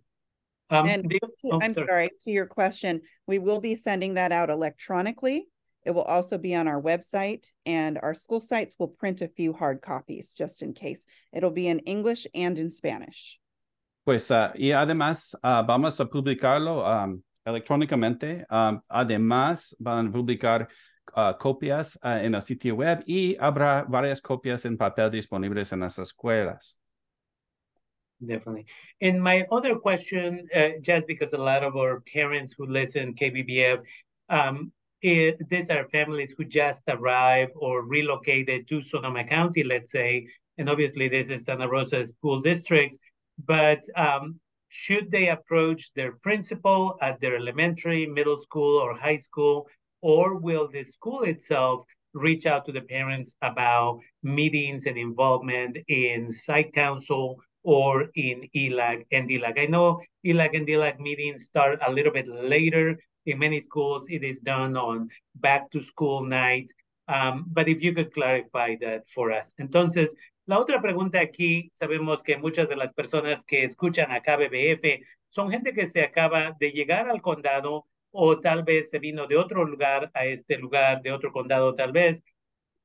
Um, 0.70 0.86
and 0.88 1.14
oh, 1.46 1.60
I'm 1.62 1.74
sorry. 1.74 1.88
sorry, 1.88 2.10
to 2.24 2.32
your 2.32 2.48
question, 2.48 3.02
we 3.28 3.40
will 3.40 3.62
be 3.62 3.76
sending 3.76 4.16
that 4.16 4.34
out 4.34 4.50
electronically. 4.50 5.48
It 5.84 5.92
will 5.92 6.04
also 6.04 6.38
be 6.38 6.56
on 6.56 6.68
our 6.68 6.82
website, 6.82 7.48
and 7.66 8.00
our 8.04 8.14
school 8.14 8.42
sites 8.42 8.76
will 8.78 8.88
print 8.88 9.22
a 9.22 9.28
few 9.28 9.54
hard 9.54 9.82
copies 9.82 10.34
just 10.34 10.62
in 10.62 10.74
case. 10.74 11.06
It'll 11.34 11.52
be 11.52 11.68
in 11.68 11.80
English 11.80 12.28
and 12.36 12.58
in 12.58 12.70
Spanish. 12.70 13.40
Pues, 14.06 14.32
uh, 14.32 14.52
y 14.56 14.72
además, 14.72 15.36
uh, 15.44 15.64
vamos 15.64 16.00
a 16.00 16.06
publicarlo 16.06 16.84
um, 16.86 17.24
electrónicamente. 17.46 18.46
Um, 18.50 18.82
además, 18.90 19.76
van 19.80 20.08
a 20.08 20.12
publicar 20.12 20.68
ah, 21.16 21.38
copias 21.38 21.98
en 22.04 22.36
el 22.36 22.42
sitio 22.42 22.76
web 22.76 23.04
y 23.06 23.36
habrá 23.40 23.84
varias 23.88 24.22
copias 24.22 24.66
en 24.66 24.78
papel 24.78 25.12
disponibles 25.12 25.72
en 25.72 25.82
las 25.82 26.00
escuelas. 26.00 26.78
Definitely. 28.24 28.66
And 29.02 29.22
my 29.22 29.46
other 29.52 29.76
question, 29.76 30.48
uh, 30.56 30.80
just 30.82 31.08
because 31.08 31.34
a 31.34 31.38
lot 31.38 31.64
of 31.64 31.76
our 31.76 32.02
parents 32.02 32.54
who 32.56 32.68
listen 32.68 33.16
KBBF, 33.16 33.84
um, 34.30 34.72
it, 35.02 35.50
these 35.50 35.70
are 35.70 35.88
families 35.90 36.34
who 36.38 36.46
just 36.46 36.84
arrived 36.88 37.54
or 37.56 37.84
relocated 37.84 38.68
to 38.68 38.82
Sonoma 38.82 39.24
County, 39.24 39.64
let's 39.64 39.92
say, 39.92 40.28
and 40.58 40.70
obviously 40.70 41.08
this 41.08 41.30
is 41.30 41.46
Santa 41.46 41.68
Rosa 41.68 42.06
School 42.06 42.42
District, 42.42 42.98
but 43.46 43.84
um, 43.96 44.40
should 44.70 45.12
they 45.12 45.30
approach 45.30 45.92
their 45.96 46.14
principal 46.14 46.98
at 47.02 47.20
their 47.20 47.36
elementary, 47.36 48.06
middle 48.06 48.40
school, 48.40 48.78
or 48.78 48.94
high 48.94 49.18
school, 49.18 49.68
or 50.02 50.36
will 50.36 50.68
the 50.68 50.84
school 50.84 51.24
itself 51.24 51.84
reach 52.14 52.46
out 52.46 52.66
to 52.66 52.72
the 52.72 52.82
parents 52.82 53.36
about 53.42 54.00
meetings 54.24 54.86
and 54.86 54.98
involvement 54.98 55.78
in 55.88 56.32
site 56.32 56.74
council 56.74 57.42
or 57.64 58.08
in 58.16 58.48
ELAC 58.56 59.06
and 59.12 59.30
DELAC. 59.30 59.60
I 59.60 59.66
know 59.68 60.02
ELAC 60.26 60.56
and 60.56 60.68
DELAC 60.68 61.00
meetings 61.00 61.46
start 61.46 61.80
a 61.86 61.92
little 61.92 62.12
bit 62.12 62.28
later. 62.28 62.98
In 63.26 63.40
many 63.40 63.62
schools, 63.62 64.10
it 64.10 64.24
is 64.24 64.40
done 64.40 64.76
on 64.76 65.10
back 65.36 65.70
to 65.72 65.82
school 65.82 66.24
night. 66.24 66.72
Um, 67.08 67.46
but 67.48 67.68
if 67.68 67.82
you 67.82 67.94
could 67.94 68.14
clarify 68.14 68.78
that 68.82 69.08
for 69.10 69.32
us. 69.32 69.54
Entonces, 69.60 70.16
la 70.46 70.60
otra 70.60 70.82
pregunta 70.82 71.20
aquí, 71.20 71.72
sabemos 71.76 72.24
que 72.24 72.38
muchas 72.38 72.68
de 72.68 72.76
las 72.76 72.94
personas 72.94 73.44
que 73.46 73.64
escuchan 73.64 74.12
acá 74.12 74.38
BBF 74.38 75.04
son 75.30 75.52
gente 75.52 75.74
que 75.74 75.88
se 75.88 76.02
acaba 76.02 76.56
de 76.60 76.72
llegar 76.72 77.10
al 77.10 77.22
condado 77.22 77.86
o 78.12 78.40
tal 78.40 78.64
vez 78.64 78.90
se 78.90 79.00
vino 79.00 79.28
de 79.28 79.38
otro 79.38 79.66
lugar 79.66 80.12
a 80.14 80.26
este 80.26 80.58
lugar, 80.58 81.02
de 81.02 81.12
otro 81.12 81.32
condado 81.32 81.76
tal 81.76 81.92
vez, 81.92 82.22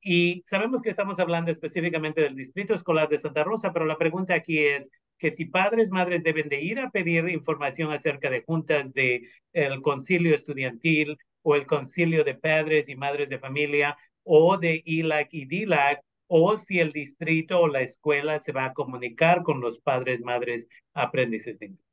y 0.01 0.43
sabemos 0.45 0.81
que 0.81 0.89
estamos 0.89 1.19
hablando 1.19 1.51
específicamente 1.51 2.21
del 2.21 2.35
Distrito 2.35 2.73
Escolar 2.73 3.09
de 3.09 3.19
Santa 3.19 3.43
Rosa, 3.43 3.73
pero 3.73 3.85
la 3.85 3.97
pregunta 3.97 4.33
aquí 4.33 4.59
es 4.59 4.89
que 5.17 5.31
si 5.31 5.45
padres, 5.45 5.89
madres 5.89 6.23
deben 6.23 6.49
de 6.49 6.61
ir 6.61 6.79
a 6.79 6.89
pedir 6.89 7.27
información 7.29 7.91
acerca 7.91 8.29
de 8.29 8.43
juntas 8.43 8.93
de 8.93 9.27
el 9.53 9.81
concilio 9.81 10.35
estudiantil 10.35 11.17
o 11.41 11.55
el 11.55 11.65
concilio 11.65 12.23
de 12.23 12.35
padres 12.35 12.89
y 12.89 12.95
madres 12.95 13.29
de 13.29 13.39
familia 13.39 13.97
o 14.23 14.57
de 14.57 14.81
ILAC 14.85 15.33
y 15.33 15.45
DILAC, 15.45 16.01
o 16.27 16.57
si 16.57 16.79
el 16.79 16.91
distrito 16.91 17.61
o 17.61 17.67
la 17.67 17.81
escuela 17.81 18.39
se 18.39 18.51
va 18.51 18.65
a 18.65 18.73
comunicar 18.73 19.43
con 19.43 19.61
los 19.61 19.79
padres, 19.79 20.21
madres, 20.21 20.67
aprendices 20.93 21.59
de 21.59 21.67
inglés. 21.67 21.87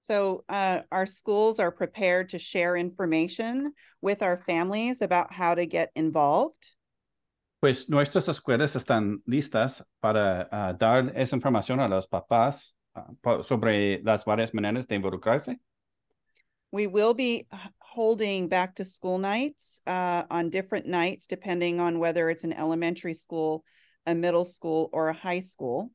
So 0.00 0.44
uh, 0.48 0.80
our 0.90 1.06
schools 1.06 1.58
are 1.60 1.70
prepared 1.70 2.30
to 2.30 2.38
share 2.38 2.76
information 2.76 3.74
with 4.00 4.22
our 4.22 4.36
families 4.36 5.02
about 5.02 5.32
how 5.32 5.54
to 5.54 5.66
get 5.66 5.90
involved. 5.94 6.70
Pues 7.60 7.88
nuestras 7.88 8.28
escuelas 8.28 8.76
están 8.76 9.20
listas 9.26 9.84
para 9.98 10.48
ah, 10.52 10.72
dar 10.78 11.12
esa 11.16 11.34
información 11.34 11.80
a 11.80 11.88
los 11.88 12.06
papás 12.06 12.76
po- 13.20 13.42
sobre 13.42 14.00
las 14.02 14.24
varias 14.24 14.54
maneras 14.54 14.86
de 14.86 14.94
involucrarse. 14.94 15.58
We 16.70 16.86
will 16.86 17.14
be 17.14 17.48
holding 17.78 18.48
back 18.48 18.76
to 18.76 18.84
school 18.84 19.18
nights 19.18 19.80
uh, 19.86 20.22
on 20.30 20.50
different 20.50 20.86
nights, 20.86 21.26
depending 21.26 21.80
on 21.80 21.98
whether 21.98 22.30
it's 22.30 22.44
an 22.44 22.52
elementary 22.52 23.14
school, 23.14 23.64
a 24.06 24.14
middle 24.14 24.44
school, 24.44 24.88
or 24.92 25.08
a 25.08 25.14
high 25.14 25.40
school. 25.40 25.90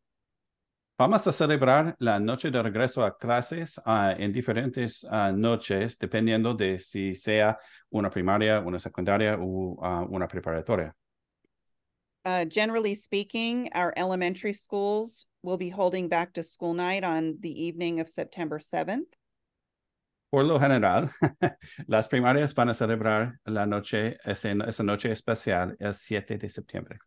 Vamos 0.97 1.25
a 1.27 1.31
celebrar 1.31 1.95
la 1.99 2.19
noche 2.19 2.51
de 2.51 2.61
regreso 2.61 3.03
a 3.05 3.17
clases 3.17 3.79
ah, 3.85 4.15
en 4.17 4.33
diferentes 4.33 5.05
ah, 5.09 5.31
noches, 5.31 5.97
dependiendo 5.97 6.55
de 6.55 6.77
si 6.79 7.15
sea 7.15 7.57
una 7.89 8.09
primaria, 8.09 8.59
una 8.59 8.79
secundaria 8.79 9.37
o 9.39 9.77
una 10.09 10.27
preparatoria. 10.27 10.93
Uh, 12.25 12.45
generally 12.45 12.95
speaking, 12.95 13.69
our 13.73 13.93
elementary 13.97 14.53
schools 14.53 15.25
will 15.41 15.57
be 15.57 15.69
holding 15.69 16.07
back 16.07 16.33
to 16.33 16.43
school 16.43 16.73
night 16.73 17.03
on 17.03 17.37
the 17.41 17.63
evening 17.65 17.99
of 17.99 18.07
September 18.07 18.59
7th. 18.59 19.11
Por 20.31 20.43
lo 20.43 20.57
general, 20.57 21.09
las 21.87 22.07
primarias 22.07 22.53
van 22.53 22.69
a 22.69 22.73
celebrar 22.73 23.33
la 23.45 23.65
noche, 23.65 24.17
esa 24.25 24.83
noche 24.83 25.11
especial 25.11 25.75
el 25.79 25.93
7 25.93 26.37
de 26.37 26.49
septiembre. 26.49 26.97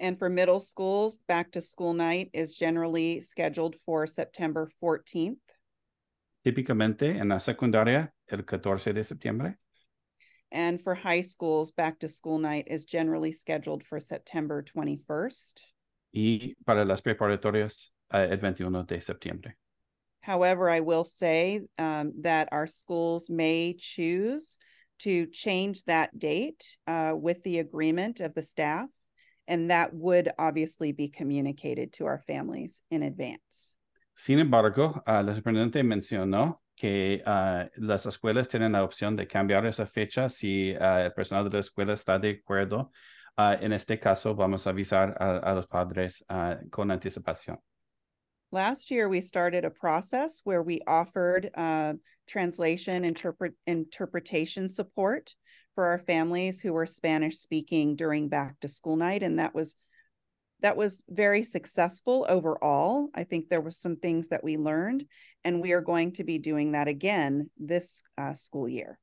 And 0.00 0.18
for 0.18 0.28
middle 0.28 0.58
schools, 0.58 1.20
back 1.28 1.52
to 1.52 1.60
school 1.60 1.92
night 1.92 2.30
is 2.32 2.54
generally 2.54 3.20
scheduled 3.20 3.76
for 3.86 4.08
September 4.08 4.68
14th. 4.82 5.36
Típicamente 6.44 7.20
en 7.20 7.28
la 7.28 7.38
secundaria, 7.38 8.12
el 8.26 8.44
14 8.44 8.92
de 8.92 9.04
septiembre. 9.04 9.58
And 10.52 10.80
for 10.80 10.94
high 10.94 11.22
schools, 11.22 11.70
back 11.70 11.98
to 12.00 12.08
school 12.10 12.38
night 12.38 12.68
is 12.68 12.84
generally 12.84 13.32
scheduled 13.32 13.82
for 13.82 13.98
September 13.98 14.62
21st. 14.62 15.62
Y 16.12 16.54
para 16.66 16.84
las 16.84 17.00
preparatorias, 17.00 17.88
ah, 18.12 18.20
el 18.20 18.36
21 18.36 18.84
de 18.84 19.00
septiembre. 19.00 19.56
However, 20.20 20.68
I 20.68 20.80
will 20.80 21.04
say 21.04 21.62
um, 21.78 22.12
that 22.20 22.50
our 22.52 22.66
schools 22.66 23.30
may 23.30 23.74
choose 23.78 24.58
to 25.00 25.26
change 25.26 25.82
that 25.84 26.16
date 26.16 26.76
uh, 26.86 27.14
with 27.16 27.42
the 27.42 27.58
agreement 27.58 28.20
of 28.20 28.34
the 28.34 28.42
staff. 28.42 28.88
And 29.48 29.70
that 29.70 29.92
would 29.92 30.30
obviously 30.38 30.92
be 30.92 31.08
communicated 31.08 31.94
to 31.94 32.06
our 32.06 32.18
families 32.18 32.82
in 32.90 33.02
advance. 33.02 33.74
Sin 34.14 34.38
embargo, 34.38 35.02
ah, 35.06 35.20
la 35.20 35.34
superintendente 35.34 35.82
mencionó 35.82 36.61
que 36.74 37.22
ah, 37.26 37.68
las 37.76 38.06
escuelas 38.06 38.48
tienen 38.48 38.72
la 38.72 38.84
opción 38.84 39.16
de 39.16 39.26
cambiar 39.26 39.66
esa 39.66 39.86
fecha 39.86 40.28
si 40.28 40.74
ah, 40.74 41.04
el 41.04 41.12
personal 41.12 41.44
de 41.44 41.50
la 41.50 41.60
escuela 41.60 41.92
está 41.92 42.18
de 42.18 42.40
acuerdo. 42.42 42.90
Ah, 43.36 43.56
en 43.60 43.72
este 43.72 43.98
caso, 43.98 44.34
vamos 44.34 44.66
a 44.66 44.70
avisar 44.70 45.16
a, 45.18 45.38
a 45.38 45.54
los 45.54 45.66
padres 45.66 46.24
con 46.70 46.90
anticipación. 46.90 47.58
Last 48.50 48.90
year, 48.90 49.08
we 49.08 49.22
started 49.22 49.64
a 49.64 49.70
process 49.70 50.42
where 50.44 50.62
we 50.62 50.82
offered 50.86 51.48
uh, 51.54 51.94
translation 52.26 53.02
interpret 53.02 53.54
interpretation 53.66 54.68
support 54.68 55.34
for 55.74 55.86
our 55.86 55.98
families 55.98 56.60
who 56.60 56.74
were 56.74 56.84
Spanish 56.84 57.38
speaking 57.38 57.96
during 57.96 58.28
back 58.28 58.60
to 58.60 58.68
school 58.68 58.96
night, 58.96 59.22
and 59.22 59.38
that 59.38 59.54
was 59.54 59.76
that 60.62 60.76
was 60.76 61.04
very 61.08 61.42
successful 61.44 62.24
overall. 62.28 63.10
I 63.14 63.24
think 63.24 63.48
there 63.48 63.60
was 63.60 63.76
some 63.76 63.96
things 63.96 64.28
that 64.28 64.42
we 64.42 64.56
learned, 64.56 65.04
and 65.44 65.60
we 65.60 65.72
are 65.72 65.82
going 65.82 66.12
to 66.12 66.24
be 66.24 66.38
doing 66.38 66.72
that 66.72 66.88
again 66.88 67.50
this 67.58 68.02
uh, 68.16 68.34
school 68.34 68.68
year. 68.68 68.98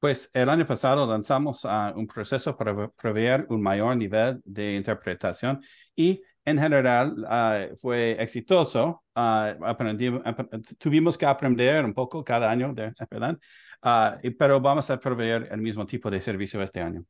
Pues 0.00 0.30
el 0.32 0.48
año 0.48 0.66
pasado 0.66 1.06
lanzamos 1.06 1.66
ah, 1.66 1.92
un 1.94 2.06
proceso 2.06 2.56
para 2.56 2.74
pro- 2.74 2.90
proveer 2.96 3.46
un 3.50 3.60
mayor 3.60 3.94
nivel 3.96 4.40
de 4.46 4.74
interpretación 4.76 5.60
y 5.94 6.22
en 6.46 6.56
general 6.58 7.22
ah, 7.28 7.66
fue 7.82 8.16
exitoso. 8.18 9.02
Ah, 9.14 9.54
aprendi- 9.60 10.22
ap- 10.24 10.48
tuvimos 10.78 11.18
que 11.18 11.26
aprender 11.26 11.84
un 11.84 11.92
poco 11.92 12.24
cada 12.24 12.50
año, 12.50 12.72
de, 12.72 12.94
¿verdad? 13.10 13.36
Ah, 13.82 14.18
pero 14.38 14.58
vamos 14.58 14.90
a 14.90 14.98
proveer 14.98 15.48
el 15.50 15.60
mismo 15.60 15.84
tipo 15.84 16.10
de 16.10 16.20
servicio 16.22 16.62
este 16.62 16.80
año. 16.80 17.04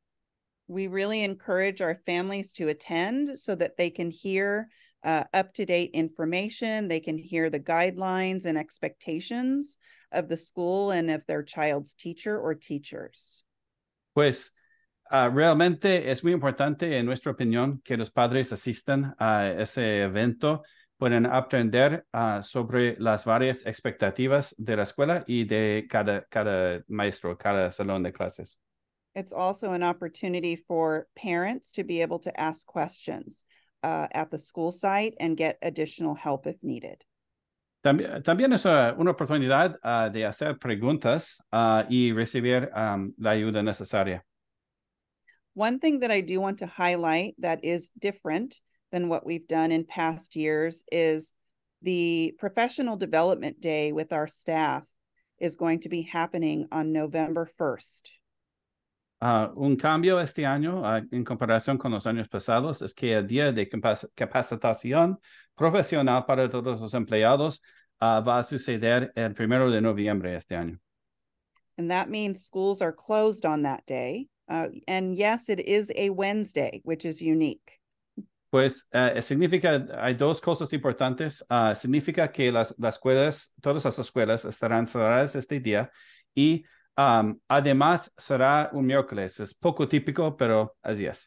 We 0.71 0.87
really 0.87 1.25
encourage 1.25 1.81
our 1.81 1.97
families 2.07 2.53
to 2.53 2.69
attend 2.69 3.37
so 3.41 3.57
that 3.57 3.77
they 3.77 3.91
can 3.91 4.09
hear 4.09 4.69
uh, 5.03 5.25
up 5.35 5.53
to 5.55 5.67
date 5.67 5.91
information. 5.95 6.87
They 6.87 7.01
can 7.01 7.19
hear 7.19 7.51
the 7.51 7.59
guidelines 7.59 8.45
and 8.47 8.57
expectations 8.57 9.79
of 10.13 10.29
the 10.29 10.37
school 10.37 10.93
and 10.93 11.11
of 11.11 11.27
their 11.27 11.43
child's 11.43 11.95
teacher 11.95 12.39
or 12.39 12.55
teachers. 12.55 13.43
Pues 14.15 14.55
ah, 15.11 15.29
realmente 15.29 16.09
es 16.09 16.23
muy 16.23 16.33
importante, 16.33 16.97
en 16.97 17.05
nuestra 17.05 17.33
opinión, 17.33 17.83
que 17.83 17.97
los 17.97 18.11
padres 18.11 18.53
asistan 18.53 19.17
a 19.19 19.49
ese 19.49 20.03
evento, 20.03 20.63
pueden 20.99 21.27
aprender 21.27 22.05
ah, 22.13 22.43
sobre 22.45 22.95
las 23.01 23.25
varias 23.25 23.67
expectativas 23.67 24.55
de 24.57 24.77
la 24.77 24.85
escuela 24.85 25.25
y 25.27 25.47
de 25.47 25.89
cada, 25.91 26.27
cada 26.27 26.85
maestro, 26.87 27.37
cada 27.37 27.73
salón 27.73 28.05
de 28.05 28.13
clases. 28.13 28.61
It's 29.15 29.33
also 29.33 29.73
an 29.73 29.83
opportunity 29.83 30.57
for 30.57 31.07
parents 31.17 31.73
to 31.73 31.85
be 31.85 32.01
able 32.03 32.21
to 32.21 32.41
ask 32.41 32.67
questions 32.67 33.45
uh, 33.83 34.07
at 34.13 34.31
the 34.31 34.39
school 34.39 34.71
site 34.71 35.15
and 35.19 35.37
get 35.37 35.59
additional 35.63 36.15
help 36.15 36.47
if 36.47 36.57
needed. 36.63 37.03
También, 37.83 38.23
también 38.23 38.53
es 38.53 38.67
una 38.67 39.11
oportunidad 39.13 39.77
ah, 39.83 40.09
de 40.11 40.25
hacer 40.25 40.59
preguntas 40.59 41.41
ah, 41.51 41.87
y 41.89 42.13
recibir 42.13 42.71
am, 42.75 43.15
la 43.19 43.31
ayuda 43.31 43.63
necesaria. 43.63 44.23
One 45.55 45.79
thing 45.79 46.01
that 46.01 46.11
I 46.11 46.21
do 46.21 46.41
want 46.41 46.59
to 46.59 46.67
highlight 46.67 47.35
that 47.39 47.65
is 47.65 47.91
different 47.99 48.61
than 48.93 49.09
what 49.09 49.25
we've 49.25 49.47
done 49.47 49.73
in 49.73 49.85
past 49.85 50.37
years 50.37 50.85
is 50.93 51.33
the 51.83 52.35
professional 52.39 52.97
development 52.97 53.61
day 53.61 53.93
with 53.93 54.13
our 54.13 54.29
staff 54.29 54.87
is 55.39 55.57
going 55.57 55.81
to 55.81 55.89
be 55.89 56.03
happening 56.03 56.69
on 56.71 56.93
November 56.93 57.49
1st. 57.59 58.11
Ah, 59.23 59.53
un 59.55 59.77
cambio 59.77 60.19
este 60.19 60.47
año 60.47 60.83
ah, 60.83 61.03
en 61.11 61.25
comparación 61.25 61.77
con 61.77 61.93
los 61.93 62.07
años 62.07 62.27
pasados 62.27 62.81
es 62.81 62.95
que 62.95 63.13
el 63.13 63.27
día 63.27 63.53
de 63.53 63.69
capac- 63.69 64.09
capacitación 64.15 65.19
profesional 65.55 66.25
para 66.25 66.49
todos 66.49 66.81
los 66.81 66.95
empleados 66.95 67.61
ah, 68.01 68.21
va 68.21 68.39
a 68.39 68.43
suceder 68.43 69.13
el 69.15 69.35
primero 69.35 69.71
de 69.71 69.83
noviembre 69.83 70.35
este 70.35 70.57
año. 70.57 70.79
And 71.77 71.91
that 71.91 72.09
means 72.09 72.43
schools 72.43 72.81
are 72.81 72.93
closed 72.93 73.45
on 73.45 73.63
that 73.65 73.85
day. 73.87 74.29
Uh, 74.49 74.69
and 74.89 75.15
yes, 75.15 75.51
it 75.51 75.61
is 75.61 75.93
a 75.97 76.09
Wednesday, 76.11 76.81
which 76.85 77.05
is 77.05 77.21
unique. 77.21 77.79
Pues 78.51 78.89
uh, 78.93 79.21
significa, 79.21 79.87
hay 80.03 80.15
dos 80.15 80.41
cosas 80.41 80.73
importantes. 80.73 81.43
Significa 81.77 82.33
que 82.33 82.51
las, 82.51 82.75
las 82.79 82.97
escuelas, 82.97 83.53
todas 83.63 83.85
las 83.85 83.99
escuelas 83.99 84.45
estarán 84.45 84.87
cerradas 84.87 85.37
este 85.37 85.61
día 85.61 85.91
y 86.35 86.65
um, 86.97 87.39
además 87.49 88.11
será 88.19 88.71
un 88.73 88.87
miércoles. 88.87 89.41
Es 89.41 89.55
poco 89.55 89.87
típico, 89.87 90.37
pero 90.37 90.77
así 90.83 91.07
es. 91.07 91.27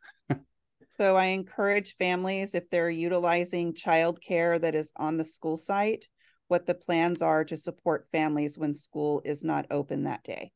so 0.97 1.15
I 1.15 1.27
encourage 1.27 1.95
families, 1.97 2.55
if 2.55 2.69
they're 2.69 2.89
utilizing 2.89 3.73
childcare 3.73 4.59
that 4.61 4.75
is 4.75 4.91
on 4.95 5.17
the 5.17 5.25
school 5.25 5.57
site, 5.57 6.07
what 6.47 6.65
the 6.65 6.75
plans 6.75 7.21
are 7.21 7.43
to 7.45 7.57
support 7.57 8.07
families 8.11 8.57
when 8.57 8.75
school 8.75 9.21
is 9.25 9.43
not 9.43 9.65
open 9.71 10.03
that 10.03 10.23
day. 10.23 10.51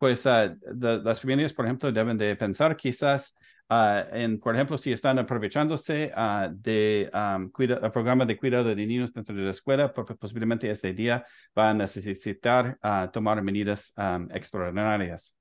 Pues 0.00 0.26
uh, 0.26 0.54
the, 0.64 1.00
las 1.04 1.20
familias, 1.20 1.54
por 1.54 1.64
ejemplo, 1.64 1.92
deben 1.92 2.18
de 2.18 2.34
pensar 2.34 2.76
quizás 2.76 3.32
en, 3.70 4.38
por 4.38 4.54
ejemplo, 4.54 4.76
si 4.76 4.92
están 4.92 5.18
aprovechándose 5.18 6.12
uh, 6.16 6.52
de 6.52 7.10
um, 7.14 7.50
cuida, 7.50 7.80
el 7.82 7.90
programa 7.90 8.26
de 8.26 8.36
cuidado 8.36 8.64
de 8.64 8.86
niños 8.86 9.12
dentro 9.12 9.34
de 9.34 9.42
la 9.42 9.50
escuela, 9.50 9.92
posiblemente 9.92 10.70
este 10.70 10.92
día 10.92 11.24
va 11.56 11.70
a 11.70 11.74
necesitar 11.74 12.78
uh, 12.82 13.10
tomar 13.10 13.42
medidas 13.42 13.92
um, 13.96 14.28
extraordinarias. 14.30 15.34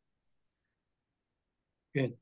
Good. 1.93 2.13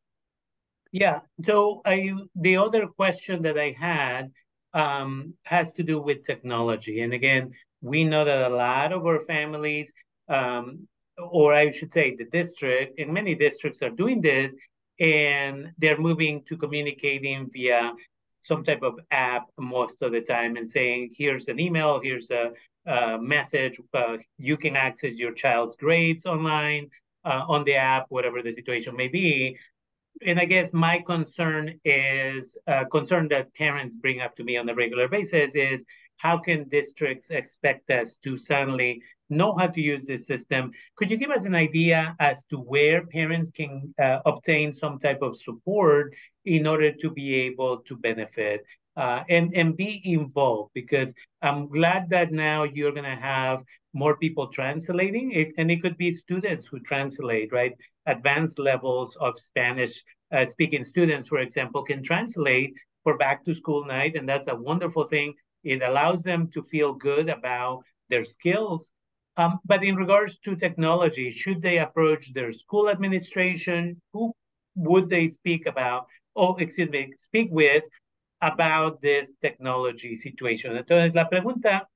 Yeah. 0.91 1.21
So 1.43 1.81
I, 1.85 2.13
the 2.33 2.57
other 2.57 2.87
question 2.87 3.43
that 3.43 3.59
I 3.59 3.75
had 3.79 4.31
um, 4.73 5.35
has 5.43 5.71
to 5.73 5.83
do 5.83 6.01
with 6.01 6.23
technology. 6.23 7.01
And 7.01 7.13
again, 7.13 7.51
we 7.81 8.03
know 8.03 8.25
that 8.25 8.51
a 8.51 8.55
lot 8.55 8.91
of 8.91 9.05
our 9.05 9.23
families, 9.25 9.93
um, 10.27 10.87
or 11.17 11.53
I 11.53 11.71
should 11.71 11.93
say 11.93 12.15
the 12.15 12.25
district, 12.25 12.99
and 12.99 13.13
many 13.13 13.35
districts 13.35 13.81
are 13.81 13.89
doing 13.89 14.21
this, 14.21 14.51
and 14.99 15.71
they're 15.77 15.99
moving 15.99 16.43
to 16.43 16.57
communicating 16.57 17.49
via 17.51 17.93
some 18.41 18.63
type 18.63 18.83
of 18.83 18.99
app 19.11 19.49
most 19.57 20.01
of 20.01 20.11
the 20.11 20.21
time 20.21 20.55
and 20.55 20.67
saying, 20.67 21.13
here's 21.15 21.47
an 21.47 21.59
email, 21.59 21.99
here's 22.01 22.31
a, 22.31 22.51
a 22.85 23.17
message, 23.17 23.79
uh, 23.93 24.17
you 24.37 24.57
can 24.57 24.75
access 24.75 25.15
your 25.15 25.33
child's 25.33 25.75
grades 25.75 26.25
online 26.25 26.89
uh, 27.25 27.43
on 27.47 27.63
the 27.65 27.75
app, 27.75 28.05
whatever 28.09 28.41
the 28.41 28.51
situation 28.51 28.95
may 28.95 29.07
be. 29.07 29.57
And 30.25 30.39
I 30.39 30.45
guess 30.45 30.73
my 30.73 30.99
concern 31.05 31.79
is 31.85 32.57
uh, 32.67 32.85
concern 32.85 33.27
that 33.29 33.53
parents 33.53 33.95
bring 33.95 34.21
up 34.21 34.35
to 34.37 34.43
me 34.43 34.57
on 34.57 34.67
a 34.69 34.75
regular 34.75 35.07
basis 35.07 35.53
is 35.55 35.85
how 36.17 36.37
can 36.37 36.67
districts 36.67 37.29
expect 37.29 37.89
us 37.89 38.17
to 38.23 38.37
suddenly 38.37 39.01
know 39.29 39.55
how 39.55 39.67
to 39.67 39.81
use 39.81 40.05
this 40.05 40.25
system? 40.25 40.71
Could 40.95 41.11
you 41.11 41.17
give 41.17 41.31
us 41.31 41.45
an 41.45 41.55
idea 41.55 42.15
as 42.19 42.43
to 42.45 42.57
where 42.57 43.05
parents 43.05 43.51
can 43.51 43.93
uh, 44.01 44.19
obtain 44.25 44.73
some 44.73 44.99
type 44.99 45.21
of 45.21 45.37
support 45.37 46.13
in 46.45 46.67
order 46.67 46.91
to 46.91 47.09
be 47.09 47.35
able 47.35 47.77
to 47.79 47.95
benefit 47.97 48.65
uh, 48.97 49.23
and, 49.29 49.53
and 49.55 49.77
be 49.77 50.01
involved? 50.03 50.71
Because 50.73 51.13
I'm 51.41 51.67
glad 51.67 52.09
that 52.09 52.31
now 52.31 52.63
you're 52.63 52.91
going 52.91 53.03
to 53.03 53.21
have 53.21 53.63
more 53.93 54.17
people 54.17 54.47
translating 54.47 55.31
it, 55.31 55.53
and 55.57 55.71
it 55.71 55.81
could 55.81 55.97
be 55.97 56.13
students 56.13 56.67
who 56.67 56.79
translate, 56.79 57.51
right? 57.51 57.73
Advanced 58.05 58.59
levels 58.59 59.15
of 59.19 59.39
Spanish 59.39 60.03
uh, 60.31 60.45
speaking 60.45 60.83
students, 60.83 61.27
for 61.27 61.39
example, 61.39 61.83
can 61.83 62.03
translate 62.03 62.73
for 63.03 63.17
back 63.17 63.43
to 63.45 63.53
school 63.53 63.85
night, 63.85 64.15
and 64.15 64.27
that's 64.29 64.47
a 64.47 64.55
wonderful 64.55 65.05
thing 65.05 65.33
it 65.63 65.81
allows 65.81 66.23
them 66.23 66.49
to 66.51 66.63
feel 66.63 66.93
good 66.93 67.29
about 67.29 67.83
their 68.09 68.23
skills. 68.23 68.91
Um, 69.39 69.59
but 69.63 69.85
in 69.85 69.95
regards 69.95 70.37
to 70.39 70.57
technology, 70.57 71.31
should 71.31 71.61
they 71.61 71.77
approach 71.77 72.33
their 72.33 72.51
school 72.51 72.89
administration? 72.89 74.01
Who 74.11 74.33
would 74.75 75.09
they 75.09 75.29
speak 75.29 75.65
about? 75.65 76.07
Oh, 76.35 76.55
excuse 76.55 76.89
me, 76.89 77.13
speak 77.17 77.47
with 77.49 77.85
about 78.41 79.01
this 79.01 79.31
technology 79.41 80.17
situation. 80.17 80.75
Entonces, 80.75 81.15
la 81.15 81.29
pregunta 81.29 81.87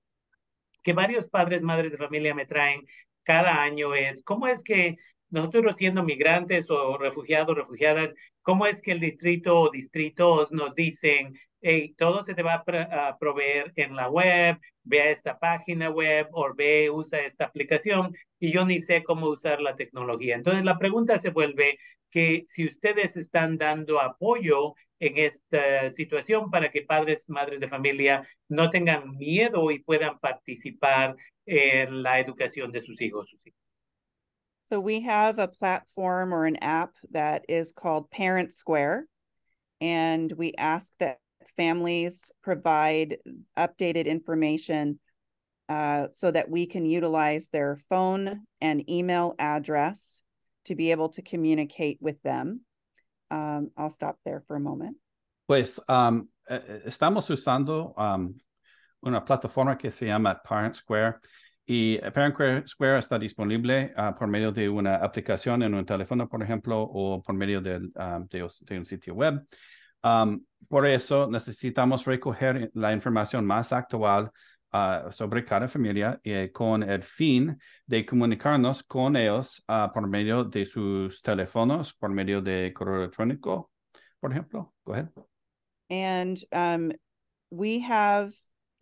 que 0.86 0.94
varios 0.94 1.28
padres, 1.28 1.62
madres 1.62 1.92
de 1.92 1.98
familia 1.98 2.34
me 2.34 2.46
traen 2.46 2.82
cada 3.26 3.62
año 3.62 3.94
es, 3.94 4.24
¿cómo 4.24 4.48
es 4.48 4.64
que 4.64 4.96
nosotros 5.34 5.76
siendo 5.78 6.04
migrantes 6.04 6.70
o 6.70 6.98
refugiados, 6.98 7.56
refugiadas, 7.58 8.14
¿cómo 8.44 8.68
es 8.68 8.82
que 8.82 8.92
el 8.92 9.00
distrito 9.00 9.60
o 9.60 9.72
distritos 9.72 10.52
nos 10.52 10.76
dicen, 10.76 11.34
hey, 11.62 11.96
todo 11.98 12.24
se 12.24 12.36
te 12.36 12.44
va 12.44 12.64
a, 12.66 13.18
proveer 13.18 13.74
en 13.76 13.96
la 13.96 14.10
web, 14.10 14.60
ve 14.84 15.02
a 15.02 15.10
esta 15.10 15.40
página 15.40 15.90
web 15.90 16.28
o 16.34 16.54
ve, 16.54 16.90
usa 16.92 17.22
esta 17.22 17.46
aplicación 17.46 18.16
y 18.40 18.52
yo 18.52 18.66
ni 18.66 18.80
sé 18.80 19.04
cómo 19.04 19.28
usar 19.28 19.60
la 19.62 19.76
tecnología. 19.76 20.36
Entonces 20.36 20.64
la 20.64 20.78
pregunta 20.78 21.18
se 21.18 21.32
vuelve 21.32 21.80
que 22.12 22.46
si 22.48 22.66
ustedes 22.66 23.18
están 23.18 23.58
dando 23.58 24.00
apoyo 24.00 24.76
en 25.00 25.18
esta 25.18 25.90
situación 25.90 26.52
para 26.52 26.70
que 26.70 26.84
padres, 26.84 27.28
madres 27.28 27.60
de 27.60 27.68
familia 27.68 28.28
no 28.50 28.70
tengan 28.70 29.18
miedo 29.18 29.72
y 29.72 29.80
puedan 29.80 30.20
participar 30.20 31.16
en 31.46 32.04
la 32.04 32.20
educación 32.20 32.72
de 32.72 32.82
sus 32.82 33.02
hijos. 33.02 33.30
Sus 33.30 33.48
hijos. 33.48 33.73
So 34.70 34.80
we 34.80 35.02
have 35.02 35.40
a 35.40 35.48
platform 35.48 36.34
or 36.34 36.46
an 36.46 36.58
app 36.58 36.96
that 37.12 37.46
is 37.50 37.74
called 37.74 38.10
Parent 38.10 38.54
Square. 38.54 39.08
And 39.82 40.32
we 40.32 40.54
ask 40.58 40.92
that 41.00 41.20
families 41.58 42.32
provide 42.42 43.18
updated 43.58 44.06
information 44.06 45.00
uh, 45.70 46.08
so 46.12 46.32
that 46.32 46.50
we 46.50 46.66
can 46.66 46.86
utilize 46.86 47.50
their 47.50 47.78
phone 47.90 48.42
and 48.62 48.90
email 48.90 49.36
address 49.40 50.22
to 50.66 50.76
be 50.76 50.92
able 50.92 51.10
to 51.10 51.22
communicate 51.22 51.98
with 52.02 52.22
them. 52.24 52.62
Um, 53.32 53.72
I'll 53.78 53.90
stop 53.90 54.18
there 54.26 54.44
for 54.48 54.56
a 54.56 54.60
moment. 54.60 54.98
Pues 55.48 55.80
um, 55.90 56.30
estamos 56.50 57.30
usando 57.30 57.94
um, 57.98 58.36
una 59.06 59.22
plataforma 59.22 59.78
que 59.78 59.92
se 59.92 60.06
llama 60.06 60.40
Parent 60.44 60.76
Square. 60.76 61.20
Y 61.66 61.98
Parent 61.98 62.68
Square 62.68 63.00
está 63.00 63.18
disponible 63.18 63.94
uh, 63.98 64.14
por 64.14 64.28
medio 64.28 64.52
de 64.52 64.68
una 64.68 64.96
aplicación 64.98 65.64
en 65.64 65.74
un 65.74 65.86
teléfono, 65.86 66.28
por 66.28 66.44
ejemplo, 66.44 66.82
o 66.82 67.22
por 67.22 67.36
medio 67.36 67.62
de, 67.62 67.78
um, 67.78 68.28
de, 68.28 68.78
un 68.78 68.86
sitio 68.86 69.14
web. 69.14 69.46
Um, 70.04 70.44
por 70.68 70.86
eso 70.86 71.28
necesitamos 71.30 72.06
recoger 72.06 72.70
la 72.74 72.92
información 72.92 73.46
más 73.46 73.72
actual 73.72 74.30
uh, 74.74 75.10
sobre 75.12 75.46
cada 75.46 75.70
familia 75.70 76.20
con 76.52 76.84
el 76.84 77.02
fin 77.02 77.58
de 77.86 78.06
comunicarnos 78.06 78.84
con 78.84 79.16
ellos 79.16 79.64
por 79.94 80.08
medio 80.08 80.44
de 80.44 80.66
sus 80.66 81.22
teléfonos, 81.22 81.94
por 81.94 82.10
medio 82.10 82.42
de 82.42 82.74
correo 82.74 83.04
electrónico, 83.04 83.72
por 84.20 84.32
ejemplo. 84.32 84.74
Go 84.84 84.94
ahead. 84.94 85.08
And 85.90 86.38
um, 86.52 86.92
we 87.52 87.80
have 87.80 88.34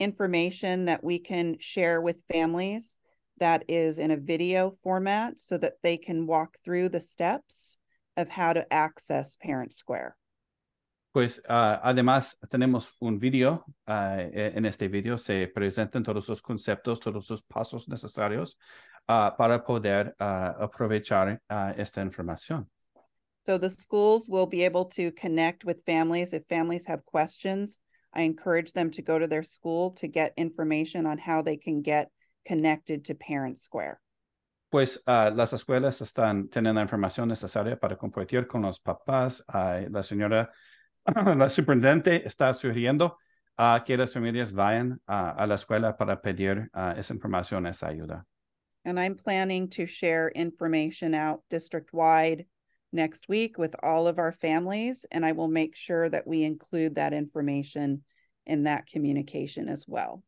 information 0.02 0.86
that 0.86 1.04
we 1.04 1.20
can 1.20 1.56
share 1.60 2.02
with 2.02 2.24
families 2.34 2.98
that 3.38 3.64
is 3.68 4.00
in 4.00 4.12
a 4.12 4.18
video 4.18 4.76
format 4.84 5.40
so 5.40 5.58
that 5.58 5.74
they 5.84 5.98
can 5.98 6.26
walk 6.26 6.58
through 6.66 6.90
the 6.90 7.00
steps 7.00 7.78
of 8.18 8.28
how 8.30 8.54
to 8.54 8.66
access 8.74 9.36
Parent 9.36 9.74
Square. 9.74 10.16
Pues 11.14 11.40
uh, 11.50 11.78
además 11.84 12.36
tenemos 12.50 12.94
un 13.02 13.20
video. 13.20 13.66
Uh, 13.88 14.30
en 14.34 14.66
este 14.66 14.88
video 14.90 15.18
se 15.18 15.48
presentan 15.48 16.04
todos 16.04 16.28
los 16.30 16.42
conceptos, 16.42 17.00
todos 17.00 17.30
los 17.30 17.44
pasos 17.44 17.88
necesarios 17.90 18.56
uh, 19.10 19.32
para 19.38 19.64
poder 19.64 20.16
aprovechar 20.20 21.40
esta 21.78 22.02
información. 22.02 22.66
So 23.46 23.58
the 23.58 23.70
schools 23.70 24.30
will 24.30 24.46
be 24.46 24.64
able 24.64 24.86
to 24.86 25.12
connect 25.12 25.66
with 25.66 25.84
families 25.86 26.34
if 26.34 26.44
families 26.48 26.88
have 26.88 27.04
questions 27.06 27.80
I 28.14 28.24
encourage 28.24 28.74
them 28.74 28.92
to 28.92 29.02
go 29.02 29.18
to 29.18 29.28
their 29.28 29.44
school 29.44 29.92
to 29.92 30.08
get 30.08 30.34
information 30.38 31.06
on 31.06 31.18
how 31.18 31.42
they 31.42 31.58
can 31.58 31.82
get 31.82 32.10
connected 32.46 33.06
to 33.06 33.16
Parent 33.16 33.58
Square. 33.58 34.00
Pues 34.70 35.00
uh, 35.06 35.32
las 35.36 35.52
escuelas 35.54 36.02
están 36.02 36.50
teniendo 36.50 36.76
la 36.76 36.82
información 36.84 37.28
necesaria 37.28 37.78
para 37.78 37.98
compartir 37.98 38.48
con 38.48 38.62
los 38.62 38.80
papás. 38.80 39.42
Uh, 39.54 39.90
la 39.90 40.02
señora, 40.02 40.50
la 41.16 41.50
superintendente 41.50 42.26
está 42.26 42.54
sugiriendo 42.54 43.18
uh, 43.58 43.84
que 43.86 43.98
las 43.98 44.14
familias 44.14 44.54
vayan 44.54 45.00
a 45.08 45.46
la 45.46 45.56
escuela 45.56 45.98
para 45.98 46.22
pedir 46.22 46.70
esa 46.96 47.14
información, 47.14 47.68
esa 47.68 47.88
ayuda. 47.88 48.26
And 48.86 49.00
I'm 49.00 49.16
planning 49.16 49.70
to 49.72 49.86
share 49.86 50.30
information 50.30 51.14
out 51.14 51.42
district 51.50 51.94
wide 51.94 52.46
next 52.92 53.30
week 53.30 53.58
with 53.58 53.76
all 53.84 54.08
of 54.08 54.20
our 54.20 54.32
families, 54.32 55.06
and 55.12 55.26
I 55.26 55.32
will 55.32 55.48
make 55.48 55.76
sure 55.76 56.10
that 56.10 56.28
we 56.28 56.44
include 56.44 56.96
that 56.96 57.14
information 57.14 58.04
in 58.46 58.64
that 58.64 58.86
communication 58.88 59.70
as 59.70 59.86
well. 59.88 60.24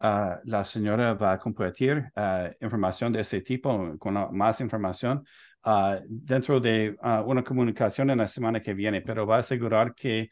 Uh, 0.00 0.36
la 0.44 0.64
señora 0.64 1.14
va 1.14 1.34
a 1.34 1.38
compartir 1.38 2.10
uh, 2.16 2.48
información 2.60 3.12
de 3.12 3.20
ese 3.20 3.40
tipo, 3.40 3.96
con 4.00 4.14
más 4.32 4.60
información 4.60 5.24
uh, 5.64 6.00
dentro 6.08 6.58
de 6.58 6.96
una 7.24 7.42
comunicación 7.44 8.10
en 8.10 8.18
la 8.18 8.26
semana 8.26 8.60
que 8.60 8.74
viene, 8.74 9.00
pero 9.00 9.26
va 9.26 9.36
a 9.36 9.40
asegurar 9.40 9.94
que 9.94 10.28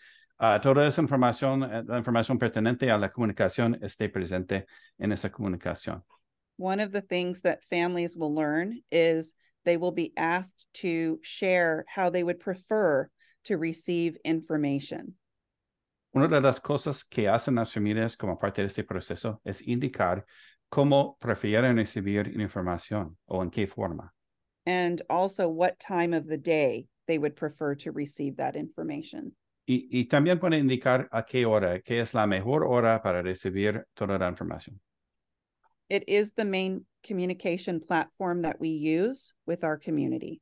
toda 0.62 0.86
esa 0.86 1.02
información, 1.02 1.62
eh, 1.62 1.82
la 1.86 1.98
información 1.98 2.38
pertinente 2.38 2.90
a 2.90 2.98
la 2.98 3.12
comunicación 3.12 3.78
esté 3.82 4.08
presente 4.08 4.66
en 4.98 5.12
esa 5.12 5.30
comunicación. 5.30 6.02
One 6.56 6.80
of 6.80 6.92
the 6.92 7.02
things 7.02 7.42
that 7.42 7.60
families 7.70 8.16
will 8.16 8.34
learn 8.34 8.82
is 8.90 9.34
they 9.64 9.76
will 9.76 9.92
be 9.92 10.12
asked 10.16 10.66
to 10.82 11.18
share 11.22 11.84
how 11.88 12.10
they 12.10 12.22
would 12.22 12.40
prefer 12.40 13.08
to 13.44 13.56
receive 13.56 14.16
information. 14.24 15.14
Una 16.14 16.26
de 16.28 16.40
las 16.40 16.58
cosas 16.60 17.04
que 17.04 17.28
hacen 17.28 17.54
las 17.56 17.72
familias 17.72 18.16
como 18.16 18.36
parte 18.36 18.62
de 18.62 18.66
este 18.68 18.82
proceso 18.84 19.40
es 19.44 19.62
indicar 19.62 20.24
cómo 20.70 21.16
prefieren 21.20 21.76
recibir 21.76 22.28
información 22.40 23.16
o 23.28 23.42
en 23.42 23.50
qué 23.50 23.66
forma. 23.68 24.12
and 24.66 25.00
also 25.08 25.48
what 25.48 25.78
time 25.80 26.12
of 26.12 26.26
the 26.26 26.36
day 26.36 26.86
they 27.06 27.18
would 27.18 27.34
prefer 27.34 27.74
to 27.74 27.90
receive 27.92 28.36
that 28.36 28.56
information. 28.56 29.32
Y, 29.66 29.88
y 29.90 30.04
también 30.08 30.38
puede 30.38 30.58
indicar 30.58 31.08
a 31.12 31.22
qué 31.24 31.46
hora, 31.46 31.80
qué 31.80 32.00
es 32.00 32.12
la 32.14 32.26
mejor 32.26 32.64
hora 32.64 33.00
para 33.02 33.22
recibir 33.22 33.84
toda 33.94 34.18
la 34.18 34.28
información. 34.28 34.80
It 35.90 36.04
is 36.06 36.32
the 36.32 36.44
main 36.44 36.86
communication 37.02 37.80
platform 37.80 38.42
that 38.42 38.60
we 38.60 38.68
use 38.68 39.34
with 39.44 39.64
our 39.64 39.76
community. 39.76 40.40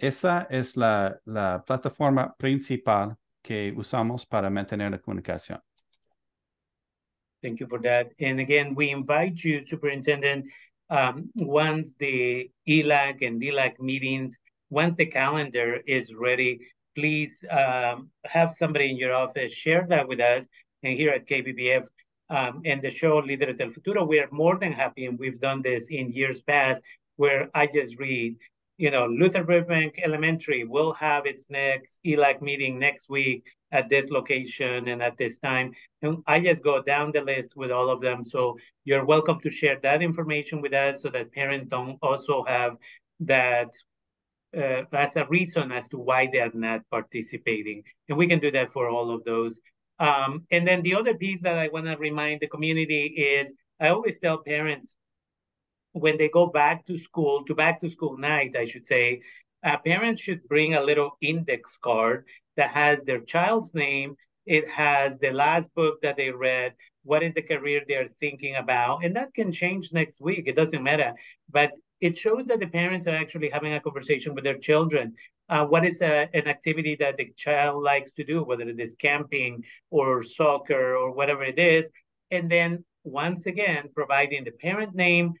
Esa 0.00 0.46
es 0.50 0.76
la, 0.76 1.14
la 1.26 1.64
plataforma 1.66 2.34
principal 2.38 3.16
que 3.42 3.72
usamos 3.76 4.24
para 4.24 4.48
mantener 4.50 4.92
la 4.92 4.98
comunicación. 4.98 5.58
Thank 7.42 7.58
you 7.58 7.66
for 7.66 7.80
that. 7.82 8.12
And 8.20 8.38
again, 8.38 8.74
we 8.74 8.90
invite 8.90 9.42
you, 9.42 9.66
Superintendent, 9.66 10.46
um, 10.90 11.28
once 11.34 11.94
the 11.98 12.50
ELAC 12.66 13.26
and 13.26 13.42
DELAC 13.42 13.80
meetings, 13.80 14.38
once 14.70 14.94
the 14.96 15.06
calendar 15.06 15.80
is 15.86 16.14
ready, 16.14 16.60
please 16.94 17.44
um, 17.50 18.10
have 18.24 18.52
somebody 18.52 18.90
in 18.90 18.96
your 18.96 19.12
office 19.12 19.52
share 19.52 19.86
that 19.88 20.06
with 20.06 20.20
us. 20.20 20.48
And 20.84 20.96
here 20.96 21.10
at 21.10 21.26
KBBF 21.26 21.86
um, 22.34 22.62
and 22.64 22.82
the 22.82 22.90
show 22.90 23.22
Líderes 23.22 23.58
del 23.58 23.70
Futuro, 23.70 24.04
we 24.04 24.18
are 24.18 24.28
more 24.32 24.56
than 24.58 24.72
happy, 24.72 25.06
and 25.06 25.18
we've 25.18 25.38
done 25.38 25.62
this 25.62 25.86
in 25.88 26.10
years 26.10 26.40
past, 26.40 26.82
where 27.16 27.48
I 27.54 27.68
just 27.68 27.96
read, 27.98 28.36
you 28.76 28.90
know, 28.90 29.06
Luther 29.06 29.44
Burbank 29.44 30.00
Elementary 30.02 30.64
will 30.64 30.92
have 30.94 31.26
its 31.26 31.48
next 31.48 32.00
ELAC 32.04 32.42
meeting 32.42 32.76
next 32.76 33.08
week 33.08 33.44
at 33.70 33.88
this 33.88 34.10
location 34.10 34.88
and 34.88 35.00
at 35.00 35.16
this 35.16 35.38
time. 35.38 35.72
And 36.02 36.24
I 36.26 36.40
just 36.40 36.64
go 36.64 36.82
down 36.82 37.12
the 37.12 37.22
list 37.22 37.56
with 37.56 37.70
all 37.70 37.88
of 37.88 38.00
them. 38.00 38.24
So 38.24 38.58
you're 38.84 39.04
welcome 39.04 39.38
to 39.40 39.50
share 39.50 39.78
that 39.84 40.02
information 40.02 40.60
with 40.60 40.74
us 40.74 41.02
so 41.02 41.10
that 41.10 41.32
parents 41.32 41.68
don't 41.68 41.98
also 42.02 42.42
have 42.48 42.76
that 43.20 43.70
uh, 44.56 44.82
as 44.92 45.14
a 45.16 45.26
reason 45.26 45.70
as 45.70 45.86
to 45.88 45.98
why 45.98 46.28
they're 46.32 46.50
not 46.52 46.82
participating. 46.90 47.84
And 48.08 48.18
we 48.18 48.26
can 48.26 48.40
do 48.40 48.50
that 48.52 48.72
for 48.72 48.88
all 48.88 49.10
of 49.12 49.22
those. 49.22 49.60
Um, 49.98 50.46
and 50.50 50.66
then 50.66 50.82
the 50.82 50.94
other 50.94 51.14
piece 51.14 51.40
that 51.42 51.56
I 51.56 51.68
want 51.68 51.86
to 51.86 51.96
remind 51.96 52.40
the 52.40 52.48
community 52.48 53.06
is 53.06 53.52
I 53.80 53.88
always 53.88 54.18
tell 54.18 54.38
parents 54.38 54.96
when 55.92 56.18
they 56.18 56.28
go 56.28 56.46
back 56.46 56.84
to 56.86 56.98
school, 56.98 57.44
to 57.44 57.54
back 57.54 57.80
to 57.80 57.88
school 57.88 58.16
night, 58.18 58.56
I 58.58 58.64
should 58.64 58.86
say, 58.86 59.22
uh, 59.64 59.78
parents 59.78 60.20
should 60.20 60.46
bring 60.48 60.74
a 60.74 60.82
little 60.82 61.16
index 61.20 61.78
card 61.82 62.26
that 62.56 62.70
has 62.70 63.00
their 63.02 63.20
child's 63.20 63.74
name. 63.74 64.16
It 64.44 64.68
has 64.68 65.18
the 65.18 65.30
last 65.30 65.72
book 65.74 66.02
that 66.02 66.16
they 66.16 66.30
read, 66.30 66.74
what 67.04 67.22
is 67.22 67.32
the 67.34 67.42
career 67.42 67.82
they're 67.86 68.10
thinking 68.20 68.56
about, 68.56 69.04
and 69.04 69.16
that 69.16 69.32
can 69.34 69.52
change 69.52 69.92
next 69.92 70.20
week. 70.20 70.44
It 70.46 70.56
doesn't 70.56 70.82
matter. 70.82 71.14
But 71.50 71.72
it 72.00 72.18
shows 72.18 72.44
that 72.46 72.60
the 72.60 72.66
parents 72.66 73.06
are 73.06 73.16
actually 73.16 73.48
having 73.48 73.72
a 73.72 73.80
conversation 73.80 74.34
with 74.34 74.44
their 74.44 74.58
children. 74.58 75.14
Uh, 75.48 75.64
what 75.66 75.84
is 75.84 76.00
a, 76.00 76.28
an 76.32 76.48
activity 76.48 76.96
that 76.96 77.16
the 77.16 77.28
child 77.36 77.82
likes 77.82 78.12
to 78.12 78.24
do, 78.24 78.42
whether 78.42 78.68
it 78.68 78.80
is 78.80 78.96
camping 78.96 79.62
or 79.90 80.22
soccer 80.22 80.96
or 80.96 81.12
whatever 81.12 81.44
it 81.44 81.58
is. 81.58 81.90
And 82.30 82.50
then 82.50 82.84
once 83.04 83.46
again, 83.46 83.90
providing 83.94 84.44
the 84.44 84.50
parent 84.50 84.94
name, 84.94 85.34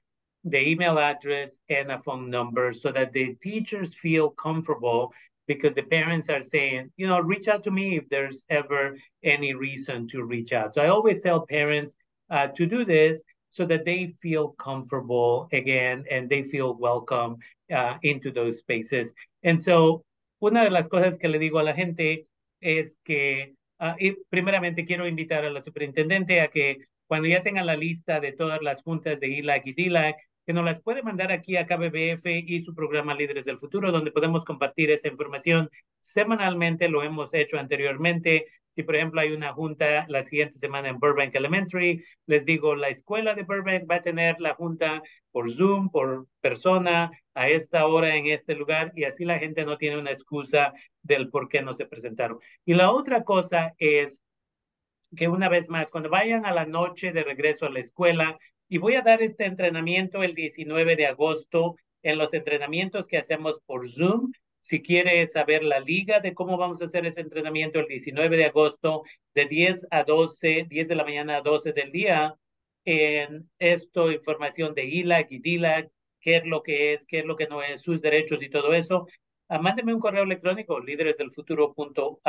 the 0.44 0.60
email 0.68 0.98
address, 0.98 1.58
and 1.70 1.90
a 1.90 2.02
phone 2.02 2.28
number 2.28 2.72
so 2.74 2.92
that 2.92 3.12
the 3.12 3.34
teachers 3.42 3.94
feel 3.94 4.28
comfortable 4.30 5.12
because 5.46 5.74
the 5.74 5.82
parents 5.82 6.28
are 6.28 6.42
saying, 6.42 6.90
you 6.96 7.06
know, 7.06 7.20
reach 7.20 7.48
out 7.48 7.64
to 7.64 7.70
me 7.70 7.96
if 7.96 8.08
there's 8.08 8.44
ever 8.48 8.96
any 9.22 9.54
reason 9.54 10.08
to 10.08 10.22
reach 10.24 10.52
out. 10.52 10.74
So 10.74 10.82
I 10.82 10.88
always 10.88 11.20
tell 11.20 11.46
parents 11.46 11.96
uh, 12.30 12.48
to 12.48 12.66
do 12.66 12.84
this 12.84 13.22
so 13.50 13.64
that 13.66 13.84
they 13.84 14.14
feel 14.20 14.48
comfortable 14.48 15.48
again 15.52 16.04
and 16.10 16.28
they 16.28 16.42
feel 16.42 16.74
welcome 16.74 17.36
uh, 17.72 17.94
into 18.02 18.30
those 18.30 18.58
spaces. 18.58 19.14
And 19.44 19.62
so, 19.62 20.04
una 20.40 20.64
de 20.64 20.70
las 20.70 20.88
cosas 20.88 21.18
que 21.18 21.28
le 21.28 21.38
digo 21.38 21.58
a 21.58 21.62
la 21.62 21.74
gente 21.74 22.26
es 22.60 22.98
que, 23.04 23.54
uh, 23.78 23.94
y 23.98 24.12
primeramente 24.30 24.84
quiero 24.84 25.06
invitar 25.06 25.44
a 25.44 25.50
la 25.50 25.62
superintendente 25.62 26.40
a 26.40 26.48
que 26.48 26.78
cuando 27.06 27.28
ya 27.28 27.42
tengan 27.42 27.66
la 27.66 27.76
lista 27.76 28.20
de 28.20 28.32
todas 28.32 28.62
las 28.62 28.82
juntas 28.82 29.20
de 29.20 29.28
ILAC 29.28 29.66
y 29.66 29.72
DILAC, 29.74 30.16
que 30.46 30.52
nos 30.52 30.64
las 30.64 30.82
puede 30.82 31.02
mandar 31.02 31.30
aquí 31.30 31.56
a 31.56 31.66
KBBF 31.66 32.26
y 32.26 32.60
su 32.62 32.74
programa 32.74 33.14
Líderes 33.14 33.44
del 33.44 33.58
Futuro, 33.58 33.92
donde 33.92 34.12
podemos 34.12 34.44
compartir 34.44 34.90
esa 34.90 35.08
información 35.08 35.70
semanalmente, 36.00 36.88
lo 36.88 37.02
hemos 37.02 37.32
hecho 37.34 37.58
anteriormente. 37.58 38.46
Si, 38.74 38.82
por 38.82 38.96
ejemplo, 38.96 39.20
hay 39.20 39.32
una 39.32 39.52
junta 39.52 40.04
la 40.08 40.24
siguiente 40.24 40.58
semana 40.58 40.88
en 40.88 40.98
Burbank 40.98 41.34
Elementary, 41.34 42.04
les 42.26 42.44
digo, 42.44 42.74
la 42.74 42.88
escuela 42.88 43.34
de 43.34 43.44
Burbank 43.44 43.88
va 43.88 43.96
a 43.96 44.02
tener 44.02 44.40
la 44.40 44.54
junta 44.54 45.02
por 45.30 45.50
Zoom, 45.50 45.90
por 45.90 46.26
persona, 46.40 47.10
a 47.34 47.48
esta 47.48 47.86
hora, 47.86 48.16
en 48.16 48.26
este 48.26 48.54
lugar, 48.54 48.92
y 48.94 49.04
así 49.04 49.24
la 49.24 49.38
gente 49.38 49.64
no 49.64 49.76
tiene 49.76 49.98
una 49.98 50.10
excusa 50.10 50.72
del 51.02 51.30
por 51.30 51.48
qué 51.48 51.62
no 51.62 51.74
se 51.74 51.86
presentaron. 51.86 52.38
Y 52.64 52.74
la 52.74 52.90
otra 52.90 53.24
cosa 53.24 53.74
es 53.78 54.22
que 55.16 55.28
una 55.28 55.48
vez 55.48 55.68
más, 55.68 55.90
cuando 55.90 56.10
vayan 56.10 56.44
a 56.46 56.52
la 56.52 56.66
noche 56.66 57.12
de 57.12 57.22
regreso 57.22 57.66
a 57.66 57.70
la 57.70 57.80
escuela, 57.80 58.38
y 58.68 58.78
voy 58.78 58.94
a 58.94 59.02
dar 59.02 59.22
este 59.22 59.44
entrenamiento 59.44 60.22
el 60.22 60.34
19 60.34 60.96
de 60.96 61.06
agosto 61.06 61.76
en 62.02 62.18
los 62.18 62.34
entrenamientos 62.34 63.06
que 63.06 63.18
hacemos 63.18 63.60
por 63.66 63.90
Zoom. 63.90 64.32
Si 64.64 64.80
quiere 64.80 65.26
saber 65.28 65.62
la 65.62 65.78
liga 65.78 66.20
de 66.20 66.32
cómo 66.32 66.56
vamos 66.56 66.80
a 66.80 66.86
hacer 66.86 67.04
ese 67.04 67.20
entrenamiento 67.20 67.80
el 67.80 67.86
19 67.86 68.34
de 68.38 68.46
agosto 68.46 69.02
de 69.34 69.44
10 69.44 69.86
a 69.90 70.04
12, 70.04 70.64
10 70.70 70.88
de 70.88 70.94
la 70.94 71.04
mañana 71.04 71.36
a 71.36 71.42
12 71.42 71.74
del 71.74 71.92
día, 71.92 72.34
en 72.86 73.50
esto, 73.58 74.10
información 74.10 74.72
de 74.74 74.86
ILAC 74.86 75.32
y 75.32 75.40
DILAC, 75.40 75.90
qué 76.18 76.38
es 76.38 76.46
lo 76.46 76.62
que 76.62 76.94
es, 76.94 77.06
qué 77.06 77.18
es 77.18 77.26
lo 77.26 77.36
que 77.36 77.46
no 77.46 77.62
es, 77.62 77.82
sus 77.82 78.00
derechos 78.00 78.42
y 78.42 78.48
todo 78.48 78.72
eso, 78.72 79.06
uh, 79.50 79.58
mándeme 79.58 79.92
un 79.92 80.00
correo 80.00 80.22
electrónico, 80.22 80.80
líderes 80.80 81.18
del 81.18 81.30
futuro 81.30 81.74
punto, 81.74 82.20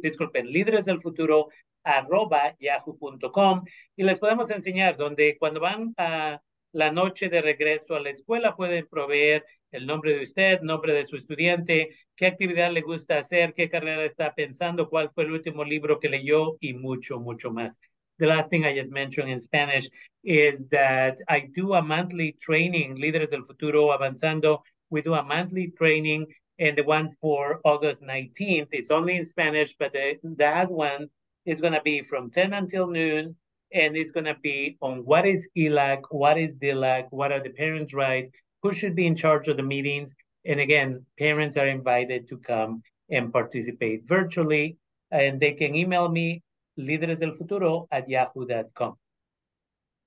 disculpen, 0.00 0.52
líderes 0.52 0.84
del 0.84 1.02
futuro 1.02 1.48
arroba 1.82 2.54
yahoo.com 2.60 3.64
y 3.96 4.04
les 4.04 4.20
podemos 4.20 4.48
enseñar 4.48 4.96
donde 4.96 5.36
cuando 5.38 5.58
van 5.58 5.92
a 5.96 6.40
la 6.74 6.90
noche 6.90 7.28
de 7.28 7.40
regreso 7.40 7.94
a 7.94 8.00
la 8.00 8.10
escuela 8.10 8.56
pueden 8.56 8.86
proveer 8.88 9.44
el 9.70 9.86
nombre 9.86 10.16
de 10.16 10.24
usted, 10.24 10.60
nombre 10.60 10.92
de 10.92 11.06
su 11.06 11.16
estudiante, 11.16 11.90
qué 12.16 12.26
actividad 12.26 12.72
le 12.72 12.80
gusta 12.80 13.18
hacer, 13.18 13.54
qué 13.54 13.70
carrera 13.70 14.04
está 14.04 14.34
pensando, 14.34 14.88
cuál 14.88 15.10
fue 15.14 15.24
el 15.24 15.32
último 15.32 15.64
libro 15.64 16.00
que 16.00 16.08
leyó 16.08 16.56
y 16.60 16.74
mucho, 16.74 17.20
mucho 17.20 17.52
más. 17.52 17.80
The 18.18 18.26
last 18.26 18.50
thing 18.50 18.64
I 18.64 18.76
just 18.76 18.90
mentioned 18.90 19.28
in 19.28 19.40
Spanish 19.40 19.88
is 20.24 20.68
that 20.70 21.16
I 21.28 21.48
do 21.54 21.74
a 21.74 21.82
monthly 21.82 22.32
training, 22.40 22.96
Líderes 22.96 23.30
del 23.30 23.44
Futuro 23.44 23.92
Avanzando. 23.92 24.62
We 24.90 25.00
do 25.00 25.14
a 25.14 25.22
monthly 25.22 25.72
training, 25.78 26.26
and 26.58 26.76
the 26.76 26.84
one 26.84 27.16
for 27.20 27.60
August 27.64 28.02
19th 28.02 28.68
is 28.72 28.90
only 28.90 29.16
in 29.16 29.24
Spanish, 29.24 29.76
but 29.78 29.92
the, 29.92 30.18
that 30.38 30.70
one 30.70 31.08
is 31.44 31.60
going 31.60 31.72
to 31.72 31.82
be 31.82 32.02
from 32.02 32.30
10 32.30 32.52
until 32.52 32.88
noon, 32.88 33.36
and 33.74 33.96
it's 33.96 34.12
going 34.12 34.24
to 34.24 34.36
be 34.40 34.78
on 34.80 35.04
what 35.04 35.26
is 35.26 35.48
ELAC, 35.56 36.02
what 36.10 36.38
is 36.38 36.54
DELAC, 36.54 37.08
what 37.10 37.32
are 37.32 37.42
the 37.42 37.50
parents' 37.50 37.92
rights, 37.92 38.30
who 38.62 38.72
should 38.72 38.94
be 38.94 39.06
in 39.06 39.16
charge 39.16 39.48
of 39.48 39.56
the 39.56 39.62
meetings. 39.62 40.14
And 40.46 40.60
again, 40.60 41.04
parents 41.18 41.56
are 41.56 41.66
invited 41.66 42.28
to 42.28 42.38
come 42.38 42.82
and 43.10 43.32
participate 43.32 44.06
virtually, 44.06 44.76
and 45.10 45.40
they 45.40 45.52
can 45.52 45.74
email 45.74 46.08
me, 46.08 46.42
líderesdelfuturo 46.78 47.86
at 47.90 48.08
yahoo.com. 48.08 48.94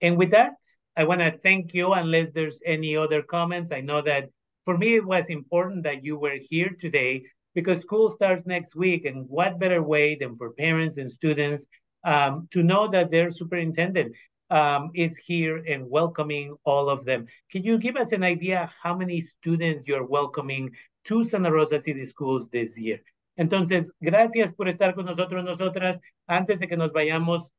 And 0.01 0.17
with 0.17 0.31
that, 0.31 0.55
I 0.95 1.03
want 1.03 1.21
to 1.21 1.37
thank 1.43 1.73
you, 1.73 1.93
unless 1.93 2.31
there's 2.31 2.61
any 2.65 2.95
other 2.95 3.21
comments. 3.21 3.71
I 3.71 3.81
know 3.81 4.01
that 4.01 4.29
for 4.65 4.77
me, 4.77 4.95
it 4.95 5.05
was 5.05 5.27
important 5.27 5.83
that 5.83 6.03
you 6.03 6.17
were 6.17 6.37
here 6.49 6.75
today 6.79 7.23
because 7.53 7.81
school 7.81 8.09
starts 8.09 8.45
next 8.45 8.75
week. 8.75 9.05
And 9.05 9.27
what 9.29 9.59
better 9.59 9.81
way 9.81 10.15
than 10.15 10.35
for 10.35 10.51
parents 10.51 10.97
and 10.97 11.11
students 11.11 11.67
um, 12.07 12.47
to 12.51 12.63
know 12.63 12.87
that 12.87 13.11
their 13.11 13.29
superintendent 13.31 14.15
um, 14.49 14.91
is 14.95 15.17
here 15.17 15.57
and 15.67 15.89
welcoming 15.89 16.55
all 16.63 16.89
of 16.89 17.03
them. 17.03 17.27
Can 17.51 17.63
you 17.63 17.77
give 17.77 17.97
us 17.97 18.13
an 18.13 18.23
idea 18.23 18.71
how 18.81 18.95
many 18.95 19.19
students 19.19 19.87
you're 19.87 20.05
welcoming 20.05 20.71
to 21.03 21.25
Santa 21.25 21.51
Rosa 21.51 21.81
City 21.81 22.05
Schools 22.05 22.49
this 22.49 22.77
year? 22.77 22.99
Entonces, 23.37 23.91
gracias 24.01 24.53
por 24.53 24.67
estar 24.67 24.95
con 24.95 25.05
nosotros, 25.05 25.43
nosotras. 25.43 25.99
Antes 26.27 26.59
de 26.59 26.67
que 26.67 26.77
nos 26.77 26.93
vayamos, 26.93 27.53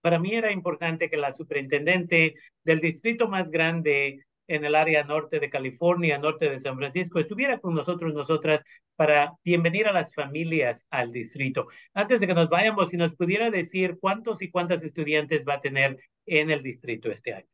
para 0.00 0.18
mí 0.18 0.34
era 0.34 0.50
importante 0.50 1.10
que 1.10 1.18
la 1.18 1.34
superintendente 1.34 2.36
del 2.64 2.80
distrito 2.80 3.28
más 3.28 3.50
grande 3.50 4.24
en 4.50 4.64
el 4.64 4.74
área 4.74 5.04
norte 5.04 5.38
de 5.38 5.48
California, 5.48 6.18
norte 6.18 6.50
de 6.50 6.58
San 6.58 6.76
Francisco, 6.76 7.20
estuviera 7.20 7.60
con 7.60 7.72
nosotros, 7.72 8.12
nosotras, 8.12 8.62
para 8.96 9.32
bienvenir 9.44 9.86
a 9.86 9.92
las 9.92 10.12
familias 10.12 10.88
al 10.90 11.12
distrito. 11.12 11.68
Antes 11.94 12.20
de 12.20 12.26
que 12.26 12.34
nos 12.34 12.48
vayamos, 12.50 12.88
si 12.88 12.96
nos 12.96 13.14
pudiera 13.14 13.48
decir 13.50 13.96
cuántos 14.00 14.42
y 14.42 14.50
cuántas 14.50 14.82
estudiantes 14.82 15.44
va 15.48 15.54
a 15.54 15.60
tener 15.60 15.96
en 16.26 16.50
el 16.50 16.62
distrito 16.62 17.12
este 17.12 17.32
año. 17.32 17.46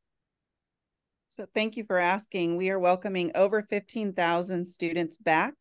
So 1.29 1.45
thank 1.45 1.77
you 1.77 1.85
for 1.85 1.99
asking. 1.99 2.57
We 2.57 2.71
are 2.71 2.79
welcoming 2.79 3.31
over 3.35 3.63
15,000 3.63 4.65
students 4.65 5.19
back 5.19 5.53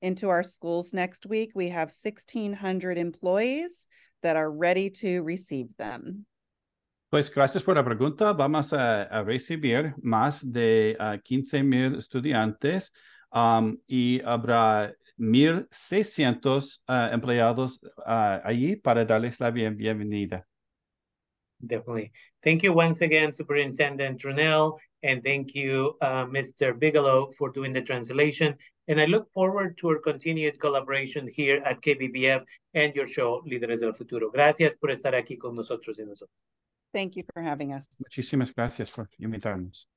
into 0.00 0.28
our 0.28 0.44
schools 0.44 0.94
next 0.94 1.26
week. 1.26 1.50
We 1.56 1.70
have 1.70 1.90
1,600 1.90 2.96
employees 2.96 3.88
that 4.22 4.36
are 4.36 4.52
ready 4.52 4.90
to 4.90 5.22
receive 5.22 5.66
them. 5.78 6.26
Pues 7.16 7.34
gracias 7.34 7.64
por 7.64 7.76
la 7.76 7.82
pregunta. 7.82 8.34
Vamos 8.34 8.74
a, 8.74 9.04
a 9.04 9.22
recibir 9.22 9.94
más 10.02 10.52
de 10.52 10.98
uh, 11.00 11.18
15 11.22 11.62
mil 11.62 11.94
estudiantes 11.94 12.92
um, 13.32 13.74
y 13.86 14.20
habrá 14.20 14.94
1,600 15.16 16.82
uh, 16.86 16.92
empleados 17.14 17.80
uh, 17.82 18.44
allí 18.44 18.76
para 18.76 19.06
darles 19.06 19.40
la 19.40 19.50
bien 19.50 19.78
bienvenida. 19.78 20.46
Definitely. 21.58 22.12
Thank 22.44 22.64
you 22.64 22.74
once 22.74 23.00
again, 23.00 23.32
Superintendent 23.32 24.20
Trunell, 24.20 24.76
and 25.02 25.24
thank 25.24 25.54
you, 25.54 25.96
uh, 26.02 26.26
Mr. 26.26 26.78
Bigelow, 26.78 27.32
for 27.32 27.50
doing 27.50 27.72
the 27.72 27.80
translation. 27.80 28.54
And 28.88 29.00
I 29.00 29.06
look 29.06 29.32
forward 29.32 29.78
to 29.78 29.88
our 29.88 30.00
continued 30.00 30.60
collaboration 30.60 31.26
here 31.26 31.62
at 31.64 31.80
KBBF 31.80 32.44
and 32.74 32.94
your 32.94 33.06
show, 33.06 33.42
Líderes 33.50 33.80
del 33.80 33.94
Futuro. 33.94 34.30
Gracias 34.30 34.76
por 34.76 34.90
estar 34.90 35.14
aquí 35.14 35.38
con 35.38 35.54
nosotros 35.54 35.98
y 35.98 36.04
nosotros. 36.04 36.36
Thank 36.92 37.16
you 37.16 37.24
for 37.32 37.42
having 37.42 37.72
us. 37.72 37.88
Muchísimas 38.00 38.54
gracias 38.54 38.90
por 38.90 39.08
invitarnos. 39.18 39.88